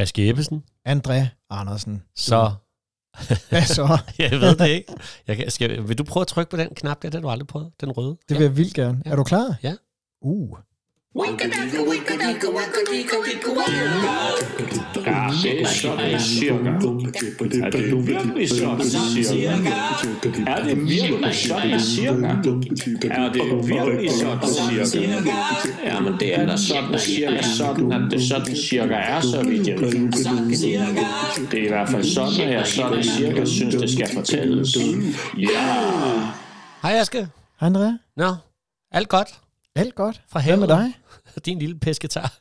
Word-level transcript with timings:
Aske 0.00 0.28
Ebbesen. 0.28 0.62
André 0.88 1.26
Andersen. 1.50 2.02
Så, 2.16 2.52
Hvad 3.48 3.62
så? 3.62 3.98
jeg 4.18 4.30
ved 4.30 4.56
det 4.56 4.68
ikke. 4.68 4.92
Jeg 5.26 5.36
kan, 5.36 5.50
skal, 5.50 5.88
vil 5.88 5.98
du 5.98 6.04
prøve 6.04 6.22
at 6.22 6.26
trykke 6.26 6.50
på 6.50 6.56
den 6.56 6.68
knap 6.74 7.02
der? 7.02 7.10
Den 7.10 7.22
du 7.22 7.28
aldrig 7.28 7.46
prøvet. 7.46 7.72
Den 7.80 7.90
røde. 7.92 8.16
Det 8.28 8.38
vil 8.38 8.44
jeg 8.44 8.56
vildt 8.56 8.74
gerne. 8.74 9.02
Er 9.06 9.16
du 9.16 9.24
klar? 9.24 9.56
Ja. 9.62 9.74
Uh. 10.22 10.58
Ja, 11.16 11.22
det 15.42 15.62
er 15.62 15.66
sådan 15.66 16.20
cirka. 16.20 16.70
Er 17.66 17.70
det 17.70 18.06
virkelig 18.06 18.50
sådan 18.50 18.90
cirka? 18.90 19.70
Er 20.46 20.62
det 20.64 20.88
virkelig 20.88 21.34
sådan 21.34 21.80
cirka? 21.80 22.26
Er 23.10 23.32
det 23.32 23.68
virkelig 23.68 24.10
sådan 24.10 24.86
cirka? 24.86 25.30
Ja, 25.84 26.00
men 26.00 26.12
det 26.20 26.38
er 26.38 26.46
da 26.46 26.56
sådan 26.56 26.98
cirka 26.98 27.42
sådan, 27.42 27.92
at 27.92 28.10
det 28.10 28.22
sådan 28.22 28.56
cirka 28.56 28.94
er, 28.94 29.20
så 29.20 29.42
vidt 29.42 29.68
jeg 29.68 29.80
ved. 29.80 29.90
Det 31.50 31.60
er 31.60 31.64
i 31.64 31.68
hvert 31.68 31.88
fald 31.88 32.04
sådan, 32.04 32.40
at 32.40 32.52
jeg 32.52 32.66
sådan 32.66 33.02
cirka 33.02 33.44
synes, 33.44 33.74
det 33.74 33.90
skal 33.90 34.08
fortælles. 34.14 34.76
Ja! 35.38 35.74
Hej 36.82 36.92
Aske. 37.00 37.28
Hej 37.60 37.68
André. 37.68 38.14
Nå, 38.16 38.34
alt 38.92 39.08
godt 39.08 39.40
Alt 39.76 39.94
godt. 39.94 40.20
fra 40.28 40.40
Hvad 40.42 40.56
med 40.56 40.68
dig? 40.68 40.94
Din 41.46 41.58
lille 41.58 41.78
pesketar. 41.78 42.32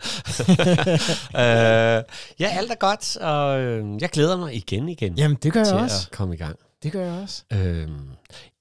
øh, 1.43 2.03
ja, 2.39 2.47
alt 2.57 2.71
er 2.71 2.75
godt, 2.79 3.17
og 3.17 3.59
øh, 3.59 4.01
jeg 4.01 4.09
glæder 4.09 4.37
mig 4.37 4.55
igen 4.55 4.89
igen 4.89 5.13
Jamen, 5.17 5.37
det 5.43 5.53
gør 5.53 5.63
jeg 5.65 5.73
også. 5.73 6.07
at 6.11 6.17
komme 6.17 6.33
i 6.33 6.37
gang. 6.37 6.55
Det 6.83 6.91
gør 6.91 7.05
jeg 7.05 7.21
også. 7.23 7.43
Øhm, 7.53 7.95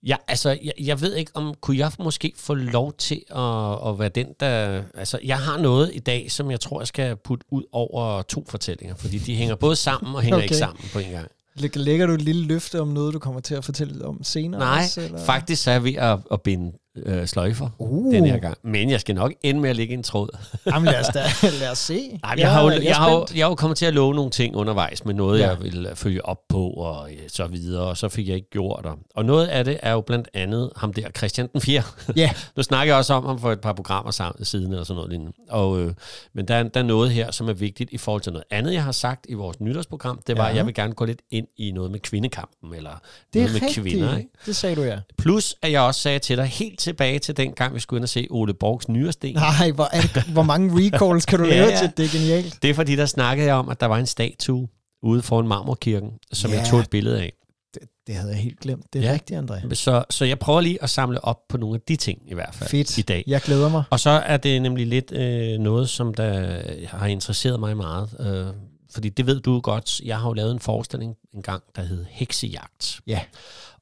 ja, 0.06 0.16
altså, 0.28 0.50
jeg, 0.50 0.72
jeg 0.80 1.00
ved 1.00 1.14
ikke, 1.14 1.30
om 1.34 1.54
kunne 1.60 1.76
jeg 1.78 1.90
måske 1.98 2.32
få 2.36 2.54
lov 2.54 2.92
til 2.92 3.22
at, 3.30 3.88
at 3.88 3.98
være 3.98 4.08
den, 4.08 4.26
der... 4.40 4.82
Altså, 4.94 5.18
jeg 5.24 5.38
har 5.38 5.58
noget 5.58 5.90
i 5.94 5.98
dag, 5.98 6.30
som 6.30 6.50
jeg 6.50 6.60
tror, 6.60 6.80
jeg 6.80 6.86
skal 6.86 7.16
putte 7.16 7.46
ud 7.50 7.62
over 7.72 8.22
to 8.22 8.44
fortællinger, 8.48 8.94
fordi 8.94 9.18
de 9.18 9.34
hænger 9.34 9.54
både 9.54 9.76
sammen 9.76 10.14
og 10.14 10.22
hænger 10.22 10.36
okay. 10.36 10.44
ikke 10.44 10.56
sammen 10.56 10.84
på 10.92 10.98
en 10.98 11.10
gang. 11.10 11.26
Læg- 11.54 11.76
Lægger 11.76 12.06
du 12.06 12.12
et 12.12 12.22
lille 12.22 12.42
løfte 12.46 12.80
om 12.80 12.88
noget, 12.88 13.14
du 13.14 13.18
kommer 13.18 13.40
til 13.40 13.54
at 13.54 13.64
fortælle 13.64 14.04
om 14.04 14.22
senere? 14.24 14.60
Nej, 14.60 14.82
også, 14.84 15.00
eller? 15.00 15.24
faktisk 15.24 15.62
så 15.62 15.70
er 15.70 15.74
jeg 15.74 15.84
ved 15.84 15.94
at, 15.94 16.18
at 16.32 16.42
binde 16.42 16.72
øh, 16.96 17.26
sløjfer 17.26 17.68
Uh. 17.78 18.14
den 18.14 18.26
her 18.26 18.38
gang. 18.38 18.58
Men 18.62 18.90
jeg 18.90 19.00
skal 19.00 19.14
nok 19.14 19.32
ende 19.42 19.60
med 19.60 19.70
at 19.70 19.76
lægge 19.76 19.94
en 19.94 20.02
tråd. 20.02 20.28
Jamen, 20.66 20.84
lad 20.84 21.00
os, 21.00 21.06
da, 21.06 21.22
lad 21.60 21.70
os 21.70 21.78
se. 21.78 22.18
Nej, 22.22 22.34
jeg, 22.38 22.52
har 22.52 22.62
jo, 22.62 22.70
jeg, 22.70 22.96
har 22.96 23.12
jo, 23.12 23.26
jeg 23.34 23.44
har 23.44 23.50
jo 23.50 23.54
kommet 23.54 23.76
til 23.78 23.86
at 23.86 23.94
love 23.94 24.14
nogle 24.14 24.30
ting 24.30 24.56
undervejs 24.56 25.04
med 25.04 25.14
noget, 25.14 25.38
Ja. 25.40 25.44
ja. 25.44 25.50
jeg 25.50 25.60
vil 25.62 25.88
følge 25.94 26.24
op 26.24 26.38
på 26.48 26.70
og 26.70 27.12
øh, 27.12 27.18
så 27.28 27.46
videre, 27.46 27.82
og 27.84 27.96
så 27.96 28.08
fik 28.08 28.28
jeg 28.28 28.36
ikke 28.36 28.50
gjort 28.50 28.80
det. 28.84 28.92
Og 29.14 29.24
noget 29.24 29.46
af 29.46 29.64
det 29.64 29.78
er 29.82 29.92
jo 29.92 30.00
blandt 30.00 30.28
andet 30.34 30.70
ham 30.76 30.92
der, 30.92 31.10
Christian 31.16 31.48
den 31.52 31.60
4. 31.60 31.82
Ja, 32.16 32.30
Nu 32.56 32.62
snakker 32.62 32.92
jeg 32.94 32.98
også 32.98 33.14
om 33.14 33.26
ham 33.26 33.38
for 33.40 33.52
et 33.52 33.60
par 33.60 33.72
programmer 33.72 34.10
sammen, 34.10 34.44
siden 34.44 34.70
eller 34.72 34.84
sådan 34.84 34.96
noget 34.96 35.10
lignende. 35.10 35.32
Og, 35.50 35.80
øh, 35.80 35.92
men 36.34 36.48
der, 36.48 36.54
er- 36.54 36.62
der 36.62 36.80
er 36.80 36.84
noget 36.84 37.10
her, 37.10 37.30
som 37.30 37.48
er 37.48 37.52
vigtigt 37.52 37.90
i 37.92 37.98
forhold 37.98 38.22
til 38.22 38.32
noget 38.32 38.44
andet, 38.50 38.72
jeg 38.74 38.84
har 38.84 38.92
sagt 38.92 39.26
i 39.28 39.34
vores 39.34 39.60
nytårsprogram. 39.60 40.20
Det 40.26 40.36
var, 40.36 40.44
Ja. 40.44 40.50
at 40.50 40.56
jeg 40.56 40.66
vil 40.66 40.74
gerne 40.74 40.92
gå 40.94 41.04
lidt 41.04 41.22
ind 41.30 41.46
i 41.56 41.70
noget 41.72 41.90
med 41.90 42.00
kvindekampen, 42.00 42.74
eller 42.74 42.90
det 43.32 43.42
er 43.42 43.46
noget 43.46 43.62
med 43.62 43.68
rigtigt. 43.68 43.84
kvinder. 43.86 44.16
Ikke? 44.16 44.30
Det 44.46 44.56
sagde 44.56 44.76
du, 44.76 44.82
ja. 44.82 44.98
Plus, 45.18 45.54
at 45.62 45.72
jeg 45.72 45.80
også 45.82 46.00
sagde 46.00 46.18
til 46.18 46.36
dig 46.36 46.46
helt 46.46 46.78
tilbage 46.88 47.18
til 47.18 47.36
den 47.36 47.52
gang, 47.52 47.74
vi 47.74 47.80
skulle 47.80 47.98
ind 47.98 48.04
og 48.04 48.08
se 48.08 48.26
Ole 48.30 48.54
Borgs 48.54 48.88
nyresten. 48.88 49.34
Nej, 49.34 49.70
hvor, 49.70 49.88
er 49.92 50.00
det, 50.00 50.22
hvor 50.22 50.42
mange 50.42 50.70
recalls 50.86 51.26
kan 51.26 51.38
du 51.38 51.44
Ja, 51.48 51.50
lave 51.50 51.68
ja. 51.68 51.78
til? 51.78 51.90
Det 51.96 52.04
er 52.04 52.18
genialt. 52.18 52.58
Det 52.62 52.70
er 52.70 52.74
fordi, 52.74 52.96
der 52.96 53.06
snakkede 53.06 53.46
jeg 53.46 53.54
om, 53.56 53.68
at 53.68 53.80
der 53.80 53.86
var 53.86 53.96
en 53.98 54.06
statue 54.06 54.68
ude 55.02 55.22
foran 55.22 55.48
Marmorkirken, 55.48 56.10
som 56.32 56.50
Ja. 56.50 56.58
jeg 56.58 56.66
tog 56.66 56.80
et 56.80 56.90
billede 56.90 57.20
af. 57.22 57.32
Det, 57.74 57.82
det 58.06 58.14
havde 58.14 58.30
jeg 58.32 58.38
helt 58.42 58.60
glemt. 58.60 58.84
Det 58.92 58.98
er 59.04 59.08
Ja. 59.08 59.12
rigtigt, 59.12 59.40
André. 59.40 59.74
Så, 59.74 60.04
så 60.10 60.24
jeg 60.24 60.38
prøver 60.38 60.60
lige 60.60 60.82
at 60.82 60.90
samle 60.90 61.24
op 61.24 61.38
på 61.48 61.56
nogle 61.56 61.74
af 61.74 61.80
de 61.88 61.96
ting 61.96 62.22
i 62.26 62.34
hvert 62.34 62.54
fald 62.54 62.70
Fedt. 62.70 62.98
i 62.98 63.02
dag. 63.02 63.24
Jeg 63.26 63.40
glæder 63.40 63.68
mig. 63.68 63.82
Og 63.90 64.00
så 64.00 64.10
er 64.10 64.36
det 64.36 64.62
nemlig 64.62 64.86
lidt 64.86 65.12
øh, 65.12 65.58
noget, 65.58 65.88
som 65.88 66.14
der 66.14 66.60
har 66.96 67.06
interesseret 67.06 67.60
mig 67.60 67.76
meget. 67.76 68.08
Øh, 68.20 68.46
fordi 68.94 69.08
det 69.08 69.26
ved 69.26 69.40
du 69.40 69.60
godt. 69.60 70.00
Jeg 70.00 70.18
har 70.18 70.28
jo 70.28 70.32
lavet 70.32 70.52
en 70.52 70.60
forestilling 70.60 71.14
en 71.34 71.42
gang, 71.42 71.62
der 71.76 71.82
hed 71.82 72.04
Heksejagt. 72.10 73.00
Ja. 73.06 73.20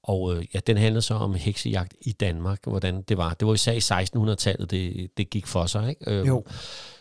Og 0.09 0.37
øh, 0.37 0.45
ja, 0.55 0.61
den 0.67 0.77
handlede 0.77 1.03
så 1.03 1.15
om 1.15 1.35
heksejagt 1.35 1.95
i 2.01 2.13
Danmark, 2.13 2.59
hvordan 2.67 3.03
det 3.03 3.17
var. 3.19 3.35
Det 3.35 3.49
var 3.49 3.55
især 3.55 3.73
i 3.73 4.05
1600-tallet, 4.05 4.71
det, 4.71 5.11
det 5.17 5.31
gik 5.31 5.47
for 5.47 5.67
sig. 5.67 5.89
Ikke? 5.89 6.11
Øh, 6.11 6.27
Jo. 6.27 6.45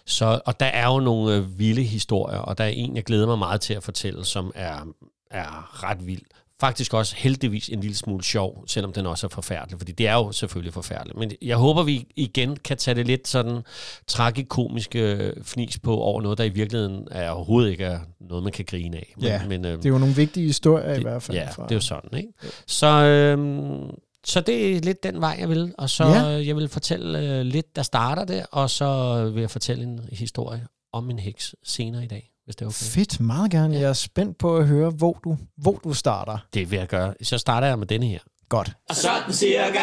Så, 0.06 0.42
og 0.46 0.60
der 0.60 0.66
er 0.66 0.88
jo 0.94 1.00
nogle 1.00 1.36
øh, 1.36 1.60
vilde 1.60 1.84
historier, 1.84 2.38
og 2.38 2.58
der 2.58 2.64
er 2.64 2.68
en, 2.68 2.96
jeg 2.96 3.04
glæder 3.04 3.28
mig 3.28 3.40
meget 3.40 3.62
til 3.62 3.74
at 3.74 3.84
fortælle, 3.84 4.26
som 4.26 4.52
er, 4.56 4.88
er 5.32 5.84
ret 5.84 6.08
vild. 6.08 6.22
Faktisk 6.60 6.94
også 6.94 7.16
heldigvis 7.18 7.70
en 7.70 7.80
lille 7.80 7.96
smule 7.96 8.24
sjov, 8.24 8.64
selvom 8.68 8.94
den 8.94 9.06
også 9.06 9.28
er 9.28 9.30
forfærdelig, 9.30 9.80
fordi 9.80 9.92
det 9.92 10.08
er 10.08 10.14
jo 10.14 10.32
selvfølgelig 10.32 10.74
forfærdeligt. 10.74 11.18
Men 11.18 11.32
jeg 11.42 11.58
håber, 11.58 11.84
vi 11.84 12.06
igen 12.16 12.58
kan 12.58 12.78
tage 12.78 12.96
det 12.96 13.08
lidt 13.08 13.28
sådan 13.28 13.62
tragikomiske 14.08 15.00
øh, 15.16 15.34
fnis 15.44 15.80
på 15.80 15.98
over 15.98 16.22
noget, 16.22 16.38
der 16.38 16.44
i 16.44 16.50
virkeligheden 16.50 17.08
er 17.12 17.30
overhovedet 17.30 17.72
ikke 17.72 17.84
er 17.84 18.00
noget, 18.20 18.44
man 18.44 18.54
kan 18.54 18.66
grine 18.66 18.98
af. 18.98 19.14
Men, 19.18 19.26
Ja, 19.26 19.48
men, 19.48 19.66
øh, 19.66 19.78
Det 19.78 19.86
er 19.86 19.90
jo 19.90 19.98
nogle 19.98 20.16
vigtige 20.16 20.46
historier 20.46 20.94
i 20.96 21.02
hvert 21.02 21.24
fald. 21.24 21.38
Ja, 21.38 21.50
fra- 21.50 21.64
det 21.64 21.72
er 21.72 21.76
jo 21.76 21.80
sådan, 21.82 22.18
ikke? 22.18 22.30
Så, 22.68 22.88
øhm, 22.88 23.90
så 24.26 24.42
det 24.42 24.76
er 24.76 24.80
lidt 24.82 25.04
den 25.04 25.22
vej, 25.22 25.36
jeg 25.40 25.50
vil. 25.50 25.74
Og 25.78 25.90
så 25.90 26.04
Ja. 26.04 26.12
ja. 26.30 26.46
jeg 26.48 26.56
vil 26.56 26.68
fortælle 26.70 27.20
øh, 27.40 27.42
lidt, 27.46 27.76
der 27.76 27.82
starter 27.82 28.26
det, 28.26 28.46
og 28.52 28.70
så 28.70 29.22
vil 29.34 29.42
jeg 29.42 29.50
fortælle 29.50 29.84
en 29.84 30.00
historie 30.12 30.68
om 30.94 31.10
en 31.10 31.20
heks 31.20 31.56
senere 31.64 32.04
i 32.04 32.08
dag, 32.08 32.30
hvis 32.46 32.56
det 32.56 32.66
er 32.66 32.70
okay. 32.70 32.86
Fedt, 32.86 33.20
meget 33.20 33.52
gerne. 33.52 33.74
Jeg 33.76 33.90
er 33.90 33.94
spændt 33.94 34.38
på 34.38 34.58
at 34.58 34.68
høre, 34.68 34.90
hvor 34.90 35.20
du, 35.24 35.38
hvor 35.58 35.82
du 35.84 35.94
starter. 35.94 36.38
Det 36.54 36.72
vil 36.72 36.80
jeg 36.80 36.88
gøre. 36.88 37.14
Så 37.22 37.38
starter 37.38 37.68
jeg 37.68 37.80
med 37.80 37.88
denne 37.88 38.06
her. 38.06 38.20
Godt. 38.50 38.72
Sådan 38.92 39.34
cirka. 39.34 39.80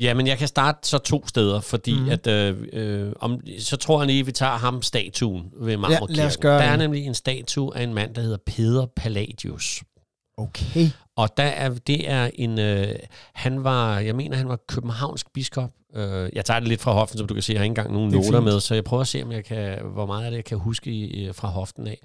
Ja, 0.00 0.14
men 0.14 0.26
jeg 0.26 0.38
kan 0.38 0.48
starte 0.48 0.88
så 0.88 0.98
to 0.98 1.26
steder, 1.26 1.60
fordi 1.60 2.00
mm. 2.00 2.08
at, 2.08 2.26
øh, 2.26 2.56
øh, 2.72 3.12
om, 3.20 3.40
så 3.58 3.76
tror 3.76 4.00
jeg 4.00 4.06
lige, 4.06 4.20
at 4.20 4.26
vi 4.26 4.32
tager 4.32 4.56
ham 4.56 4.82
statuen 4.82 5.52
ved 5.60 5.76
Marmorkirken. 5.76 6.16
lad 6.16 6.26
os 6.26 6.36
gøre 6.36 6.58
der 6.58 6.64
er 6.64 6.76
nemlig 6.76 7.06
en 7.06 7.14
statue 7.14 7.76
af 7.76 7.82
en 7.82 7.94
mand, 7.94 8.14
der 8.14 8.22
hedder 8.22 8.38
Peder 8.46 8.86
Palladius. 8.96 9.82
Okay. 10.38 10.90
Og 11.16 11.36
der 11.36 11.42
er, 11.42 11.68
det 11.68 12.10
er 12.10 12.30
en, 12.34 12.58
øh, 12.58 12.94
han 13.34 13.64
var, 13.64 13.98
jeg 13.98 14.16
mener, 14.16 14.36
han 14.36 14.48
var 14.48 14.58
københavnsk 14.68 15.26
biskop. 15.34 15.70
Øh, 15.96 16.30
jeg 16.32 16.44
tager 16.44 16.60
det 16.60 16.68
lidt 16.68 16.80
fra 16.80 16.92
hoften, 16.92 17.18
som 17.18 17.26
du 17.26 17.34
kan 17.34 17.42
se, 17.42 17.52
jeg 17.52 17.60
har 17.60 17.64
ikke 17.64 17.70
engang 17.70 17.92
nogen 17.92 18.10
er 18.10 18.16
noter 18.16 18.30
fint. 18.32 18.44
med, 18.44 18.60
så 18.60 18.74
jeg 18.74 18.84
prøver 18.84 19.00
at 19.00 19.08
se, 19.08 19.22
om 19.22 19.32
jeg 19.32 19.44
kan, 19.44 19.78
hvor 19.92 20.06
meget 20.06 20.24
af 20.24 20.30
det, 20.30 20.36
jeg 20.36 20.44
kan 20.44 20.58
huske 20.58 20.90
i, 20.90 21.32
fra 21.32 21.48
hoften 21.48 21.86
af. 21.86 21.98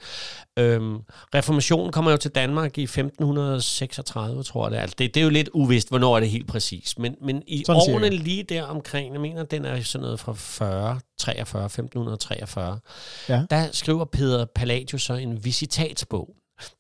Øhm, 0.60 0.98
reformationen 1.36 1.92
kommer 1.92 2.12
jo 2.12 2.18
til 2.18 2.32
Danmark 2.32 2.78
i 2.78 2.84
1536, 2.84 4.44
tror 4.44 4.66
jeg 4.66 4.72
det 4.72 4.78
er. 4.78 4.82
Altså, 4.82 4.96
det, 5.00 5.14
det 5.14 5.20
er 5.20 5.24
jo 5.24 5.30
lidt 5.30 5.50
uvist, 5.54 5.90
hvornår 5.90 6.16
er 6.16 6.20
det 6.20 6.30
helt 6.30 6.48
præcis. 6.48 6.98
Men, 6.98 7.16
men 7.22 7.44
i 7.48 7.64
Sådan 7.66 7.82
årene 7.94 8.06
cirka. 8.12 8.24
lige 8.24 8.44
der 8.44 8.64
omkring, 8.64 9.14
jeg 9.14 9.22
mener, 9.22 9.44
den 9.44 9.66
er 9.66 9.82
sådan 9.82 10.04
noget 10.04 10.20
fra 10.20 10.34
40, 10.34 11.00
43, 11.20 11.66
1543, 11.66 12.80
Ja. 13.30 13.44
der 13.50 13.68
skriver 13.72 14.06
Peder 14.06 14.46
Palladius 14.56 15.02
så 15.02 15.14
en 15.14 15.46
visitatsbog. 15.46 16.30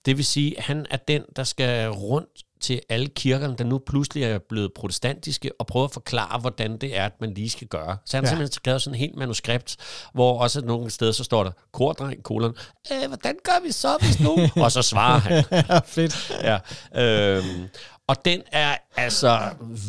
Det 0.06 0.18
vil 0.18 0.26
sige, 0.26 0.58
at 0.58 0.64
han 0.64 0.86
er 0.90 0.98
den, 0.98 1.22
der 1.36 1.44
skal 1.44 1.90
rundt 1.90 2.30
til 2.62 2.82
alle 2.90 3.08
kirkerne, 3.08 3.56
der 3.58 3.64
nu 3.64 3.78
pludselig 3.78 4.24
er 4.24 4.40
blevet 4.50 4.74
protestantiske, 4.74 5.52
og 5.60 5.68
prøve 5.68 5.84
at 5.84 5.92
forklare, 5.92 6.40
hvordan 6.40 6.78
det 6.78 6.98
er, 6.98 7.06
at 7.06 7.22
man 7.22 7.34
lige 7.34 7.50
skal 7.50 7.68
gøre. 7.68 7.98
Så 8.06 8.18
han 8.18 8.24
ja. 8.24 8.30
simpelthen 8.30 8.54
skrevet 8.54 8.82
sådan 8.82 8.96
en 8.96 9.00
helt 9.00 9.16
manuskript, 9.16 9.78
hvor 10.14 10.40
også 10.40 10.62
nogle 10.62 10.90
steder 10.90 11.12
så 11.12 11.24
står 11.24 11.44
der, 11.44 11.52
kordreng, 11.74 12.24
kolon, 12.24 12.56
øh, 12.92 13.08
hvordan 13.08 13.36
gør 13.44 13.66
vi 13.66 13.72
så, 13.72 13.98
hvis 14.02 14.20
nu? 14.20 14.38
og 14.64 14.72
så 14.72 14.82
svarer 14.82 15.20
han. 15.20 15.44
Fedt. 15.86 16.32
ja. 16.44 16.58
Øhm, 17.02 17.68
og 18.12 18.26
den 18.26 18.42
er 18.52 18.78
altså 18.96 19.40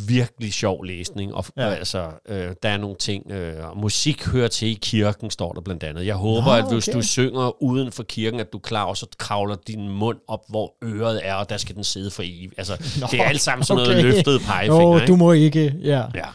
virkelig 0.06 0.52
sjov 0.52 0.84
læsning. 0.84 1.34
Og, 1.34 1.44
Ja. 1.56 1.70
altså, 1.74 2.10
øh, 2.28 2.50
der 2.62 2.68
er 2.68 2.76
nogle 2.76 2.96
ting. 2.96 3.30
Øh, 3.30 3.76
musik 3.76 4.26
hører 4.26 4.48
til 4.48 4.68
i 4.68 4.78
kirken, 4.82 5.30
står 5.30 5.52
der 5.52 5.60
blandt 5.60 5.82
andet. 5.82 6.06
Jeg 6.06 6.14
håber, 6.14 6.46
Nå, 6.46 6.52
at 6.52 6.72
hvis 6.72 6.88
okay. 6.88 6.96
du 6.98 7.02
synger 7.02 7.62
uden 7.62 7.92
for 7.92 8.02
kirken, 8.02 8.40
at 8.40 8.52
du 8.52 8.58
klar, 8.58 8.84
og 8.84 8.96
så 8.96 9.06
kravler 9.18 9.56
din 9.66 9.88
mund 9.88 10.18
op, 10.28 10.40
hvor 10.48 10.74
øret 10.84 11.20
er, 11.24 11.34
og 11.34 11.48
der 11.50 11.56
skal 11.56 11.74
den 11.74 11.84
sidde 11.84 12.10
for 12.10 12.22
evigt. 12.22 12.54
Altså, 12.58 12.72
Nå, 13.00 13.06
det 13.10 13.20
er 13.20 13.24
alt 13.24 13.40
sammen 13.40 13.64
sådan 13.64 13.82
okay. 13.82 13.90
noget 13.90 14.04
løftet 14.04 14.40
pegefinger. 14.40 14.82
Nå, 14.82 14.94
ikke? 14.96 15.06
du 15.06 15.16
må 15.16 15.32
ikke. 15.32 15.74
Ja. 15.82 16.04
Ja. 16.14 16.26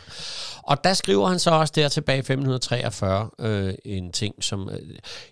Og 0.63 0.83
der 0.83 0.93
skriver 0.93 1.27
han 1.27 1.39
så 1.39 1.51
også 1.51 1.73
der 1.75 1.89
tilbage 1.89 2.17
i 2.17 2.19
1543 2.19 3.29
øh, 3.39 3.73
en 3.85 4.11
ting, 4.11 4.43
som... 4.43 4.69
Øh, 4.69 4.79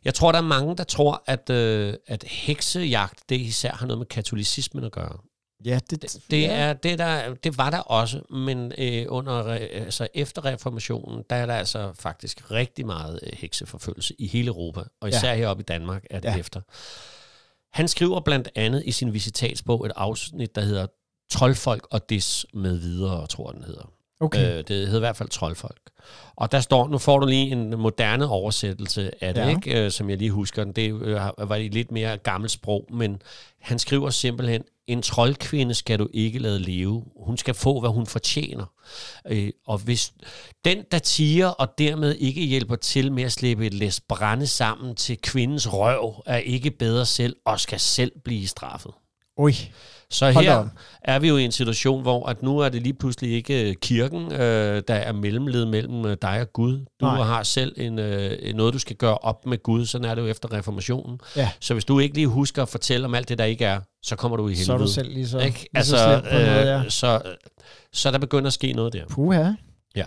jeg 0.05 0.13
tror, 0.13 0.31
der 0.31 0.39
er 0.39 0.43
mange, 0.43 0.75
der 0.75 0.83
tror, 0.83 1.23
at, 1.25 1.49
øh, 1.49 1.93
at 2.07 2.23
heksejagt, 2.23 3.19
det 3.29 3.39
især 3.39 3.71
har 3.71 3.85
noget 3.85 3.97
med 3.99 4.05
katolicismen 4.05 4.83
at 4.83 4.91
gøre. 4.91 5.17
Ja, 5.65 5.79
det, 5.89 6.01
Det, 6.31 6.41
ja. 6.41 6.55
er, 6.55 6.73
det, 6.73 6.99
der, 6.99 7.33
det 7.33 7.57
var 7.57 7.69
der 7.69 7.77
også, 7.79 8.21
men 8.29 8.71
øh, 8.77 9.05
under, 9.09 9.43
altså 9.53 10.07
efter 10.13 10.45
reformationen, 10.45 11.23
der 11.29 11.35
er 11.35 11.45
der 11.45 11.53
altså 11.53 11.91
faktisk 11.99 12.51
rigtig 12.51 12.85
meget 12.85 13.19
øh, 13.23 13.29
hekseforfølgelse 13.33 14.13
i 14.19 14.27
hele 14.27 14.47
Europa, 14.47 14.83
og 15.01 15.09
især 15.09 15.29
ja. 15.31 15.37
heroppe 15.37 15.61
i 15.61 15.63
Danmark 15.63 16.03
er 16.09 16.19
det 16.19 16.29
Ja. 16.29 16.37
efter. 16.37 16.61
Han 17.73 17.87
skriver 17.87 18.19
blandt 18.19 18.49
andet 18.55 18.83
i 18.85 18.91
sin 18.91 19.13
visitatsbog 19.13 19.85
et 19.85 19.91
afsnit, 19.95 20.55
der 20.55 20.61
hedder 20.61 20.87
Troldfolk 21.31 21.87
og 21.91 22.09
des 22.09 22.45
med 22.53 22.77
videre, 22.77 23.27
tror 23.27 23.51
den 23.51 23.63
hedder. 23.63 23.91
Okay. 24.19 24.57
Øh, 24.57 24.63
det 24.67 24.69
hedder 24.69 24.95
i 24.95 24.99
hvert 24.99 25.17
fald 25.17 25.29
troldfolk. 25.29 25.81
Og 26.35 26.51
der 26.51 26.59
står, 26.59 26.87
nu 26.87 26.97
får 26.97 27.19
du 27.19 27.25
lige 27.27 27.51
en 27.51 27.69
moderne 27.77 28.27
oversættelse 28.27 29.23
af 29.23 29.33
det, 29.33 29.41
Ja. 29.41 29.49
ikke? 29.49 29.85
Øh, 29.85 29.91
som 29.91 30.09
jeg 30.09 30.17
lige 30.17 30.31
husker 30.31 30.63
den. 30.63 30.73
Det 30.73 31.01
øh, 31.01 31.19
var 31.37 31.55
i 31.55 31.67
lidt 31.67 31.91
mere 31.91 32.17
gammelt 32.17 32.51
sprog, 32.51 32.85
men 32.93 33.21
han 33.61 33.79
skriver 33.79 34.09
simpelthen, 34.09 34.63
en 34.87 35.01
troldkvinde 35.01 35.73
skal 35.73 35.99
du 35.99 36.07
ikke 36.13 36.39
lade 36.39 36.59
leve. 36.59 37.03
Hun 37.25 37.37
skal 37.37 37.53
få, 37.53 37.79
hvad 37.79 37.89
hun 37.89 38.05
fortjener. 38.05 38.65
Øh, 39.27 39.49
og 39.67 39.77
hvis 39.77 40.13
den, 40.65 40.83
der 40.91 40.99
tiger 40.99 41.47
og 41.47 41.67
dermed 41.77 42.15
ikke 42.15 42.41
hjælper 42.41 42.75
til 42.75 43.11
med 43.11 43.23
at 43.23 43.31
slippe 43.31 43.65
et 43.67 43.73
læs 43.73 43.99
brænde 44.01 44.47
sammen 44.47 44.95
til 44.95 45.17
kvindens 45.21 45.73
røv, 45.73 46.23
er 46.25 46.37
ikke 46.37 46.71
bedre 46.71 47.05
selv 47.05 47.35
og 47.45 47.59
skal 47.59 47.79
selv 47.79 48.11
blive 48.25 48.47
straffet. 48.47 48.91
Oj. 49.37 49.51
Så 50.15 50.31
Hold 50.31 50.45
her 50.45 50.55
op. 50.55 50.65
er 51.01 51.19
vi 51.19 51.27
jo 51.27 51.37
i 51.37 51.45
en 51.45 51.51
situation, 51.51 52.01
hvor 52.01 52.25
at 52.29 52.43
nu 52.43 52.59
er 52.59 52.69
det 52.69 52.81
lige 52.81 52.93
pludselig 52.93 53.31
ikke 53.33 53.69
øh, 53.69 53.75
kirken, 53.75 54.31
øh, 54.33 54.83
der 54.87 54.93
er 54.93 55.11
mellemled 55.11 55.65
mellem 55.65 56.05
øh, 56.05 56.17
dig 56.21 56.41
og 56.41 56.53
Gud. 56.53 56.77
Du 56.99 57.05
Nej. 57.05 57.21
Har 57.23 57.43
selv 57.43 57.73
en, 57.77 57.99
øh, 57.99 58.53
noget, 58.53 58.73
du 58.73 58.79
skal 58.79 58.95
gøre 58.95 59.17
op 59.17 59.45
med 59.45 59.63
Gud. 59.63 59.85
Sådan 59.85 60.05
er 60.05 60.15
det 60.15 60.21
jo 60.21 60.27
efter 60.27 60.53
reformationen. 60.53 61.19
Ja. 61.35 61.49
Så 61.59 61.73
hvis 61.73 61.85
du 61.85 61.99
ikke 61.99 62.15
lige 62.15 62.27
husker 62.27 62.61
at 62.61 62.69
fortælle 62.69 63.05
om 63.05 63.15
alt 63.15 63.29
det, 63.29 63.37
der 63.37 63.43
ikke 63.45 63.65
er, 63.65 63.79
så 64.03 64.15
kommer 64.15 64.37
du 64.37 64.47
i 64.47 64.53
helvede. 64.53 64.65
Så 64.65 64.73
er 64.73 64.77
du 64.77 64.87
selv 64.87 65.13
lige 65.13 65.27
så, 65.27 65.39
ikke? 65.39 65.59
lige 65.59 65.69
Altså, 65.73 65.97
så 65.97 66.03
slemt 66.09 66.23
på 66.23 66.29
noget, 66.39 66.65
ja. 66.67 66.83
øh, 66.83 66.89
så, 66.89 67.21
så 67.93 68.11
der 68.11 68.17
begynder 68.17 68.47
at 68.47 68.53
ske 68.53 68.73
noget 68.73 68.93
der. 68.93 69.05
Puha. 69.09 69.51
Ja. 69.95 70.05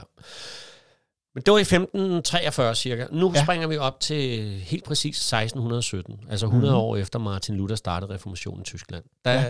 Men 1.34 1.42
det 1.46 1.52
var 1.52 1.58
i 1.58 1.60
1543 1.60 2.74
cirka. 2.74 3.06
Nu 3.12 3.32
Ja. 3.34 3.42
springer 3.42 3.66
vi 3.68 3.76
op 3.76 4.00
til 4.00 4.50
helt 4.64 4.84
præcis 4.84 5.16
1617, 5.32 6.20
altså 6.30 6.46
100 6.46 6.70
Mhm. 6.72 6.76
mm-hmm. 6.76 6.88
år 6.88 6.96
efter 6.96 7.18
Martin 7.18 7.54
Luther 7.56 7.76
startede 7.76 8.14
reformationen 8.14 8.60
i 8.60 8.64
Tyskland. 8.64 9.04
Der, 9.24 9.32
Ja. 9.32 9.44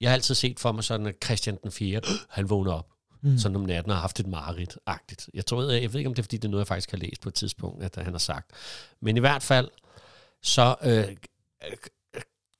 Jeg 0.00 0.10
har 0.10 0.14
altid 0.14 0.34
set 0.34 0.60
for 0.60 0.72
mig 0.72 0.84
sådan, 0.84 1.06
at 1.06 1.14
Christian 1.24 1.58
den 1.62 1.72
4. 1.72 2.00
han 2.28 2.50
vågner 2.50 2.72
op 2.72 2.86
Mm. 3.22 3.38
sådan 3.38 3.56
om 3.56 3.62
natten 3.62 3.92
har 3.92 4.00
haft 4.00 4.20
et 4.20 4.26
mareridt-agtigt. 4.26 5.28
Jeg, 5.34 5.46
tror, 5.46 5.70
jeg, 5.70 5.82
jeg 5.82 5.92
ved 5.92 6.00
ikke, 6.00 6.08
om 6.08 6.14
det 6.14 6.22
er, 6.22 6.24
fordi 6.24 6.36
det 6.36 6.44
er 6.44 6.50
noget, 6.50 6.60
jeg 6.60 6.66
faktisk 6.66 6.90
har 6.90 6.98
læst 6.98 7.20
på 7.20 7.28
et 7.28 7.34
tidspunkt, 7.34 7.84
at 7.84 8.04
han 8.04 8.12
har 8.12 8.18
sagt. 8.18 8.50
Men 9.00 9.16
i 9.16 9.20
hvert 9.20 9.42
fald, 9.42 9.68
så 10.42 10.76
øh, 10.82 10.98
øh, 10.98 11.76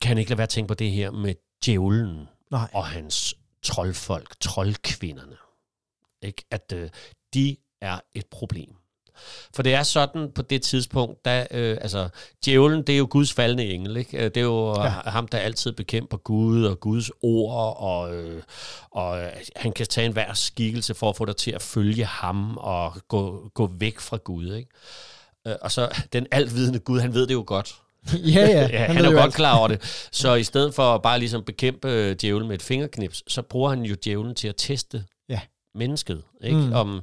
kan 0.01 0.07
han 0.07 0.17
ikke 0.17 0.29
lade 0.29 0.37
være 0.37 0.43
at 0.43 0.49
tænke 0.49 0.67
på 0.67 0.73
det 0.73 0.91
her 0.91 1.11
med 1.11 1.35
djævlen 1.65 2.27
Nej. 2.51 2.69
og 2.73 2.85
hans 2.85 3.35
troldfolk, 3.63 4.39
troldkvinderne. 4.39 5.35
Ikke? 6.21 6.45
At 6.51 6.73
øh, 6.75 6.89
de 7.33 7.57
er 7.81 7.99
et 8.13 8.25
problem. 8.25 8.75
For 9.55 9.63
det 9.63 9.73
er 9.73 9.83
sådan 9.83 10.31
på 10.35 10.41
det 10.41 10.61
tidspunkt, 10.61 11.25
da, 11.25 11.47
øh, 11.51 11.77
altså, 11.81 12.09
djævlen, 12.45 12.81
det 12.83 12.93
er 12.93 12.97
jo 12.97 13.07
Guds 13.09 13.33
faldende 13.33 13.65
engel, 13.65 13.97
ikke? 13.97 14.17
Øh, 14.17 14.23
Det 14.23 14.37
er 14.37 14.41
jo 14.41 14.83
Ja. 14.83 14.89
ham, 14.89 15.27
der 15.27 15.37
altid 15.37 15.71
bekæmper 15.71 16.17
Gud 16.17 16.63
og 16.63 16.79
Guds 16.79 17.11
ord, 17.21 17.77
og, 17.79 18.15
øh, 18.15 18.43
og 18.91 19.19
øh, 19.21 19.29
han 19.55 19.71
kan 19.71 19.85
tage 19.85 20.05
enhver 20.05 20.33
skikkelse 20.33 20.93
for 20.93 21.09
at 21.09 21.15
få 21.15 21.25
dig 21.25 21.35
til 21.35 21.51
at 21.51 21.61
følge 21.61 22.05
ham 22.05 22.57
og 22.57 22.93
gå, 23.07 23.49
gå 23.53 23.69
væk 23.77 23.99
fra 23.99 24.17
Gud, 24.17 24.53
ikke? 24.53 24.69
Øh, 25.47 25.53
Og 25.61 25.71
så 25.71 25.89
den 26.13 26.27
altvidende 26.31 26.79
Gud, 26.79 26.99
han 26.99 27.13
ved 27.13 27.27
det 27.27 27.33
jo 27.33 27.43
godt. 27.47 27.75
ja, 28.13 28.47
ja. 28.47 28.67
Ja, 28.71 28.85
han, 28.85 28.95
ved 28.95 29.05
er 29.05 29.09
jo 29.09 29.15
godt 29.15 29.23
alt. 29.25 29.33
klar 29.33 29.57
over 29.57 29.67
det. 29.67 29.81
Så 30.11 30.33
i 30.33 30.43
stedet 30.43 30.73
for 30.73 30.97
bare 30.97 31.19
ligesom 31.19 31.43
bekæmpe 31.43 32.13
djævlen 32.13 32.47
med 32.47 32.55
et 32.55 32.61
fingerknips, 32.61 33.23
så 33.27 33.41
bruger 33.41 33.69
han 33.69 33.81
jo 33.81 33.95
djævlen 34.05 34.35
til 34.35 34.47
at 34.47 34.55
teste. 34.57 35.03
Mennesket. 35.79 36.23
Ikke? 36.43 36.57
Mm. 36.57 36.73
Om, 36.73 37.01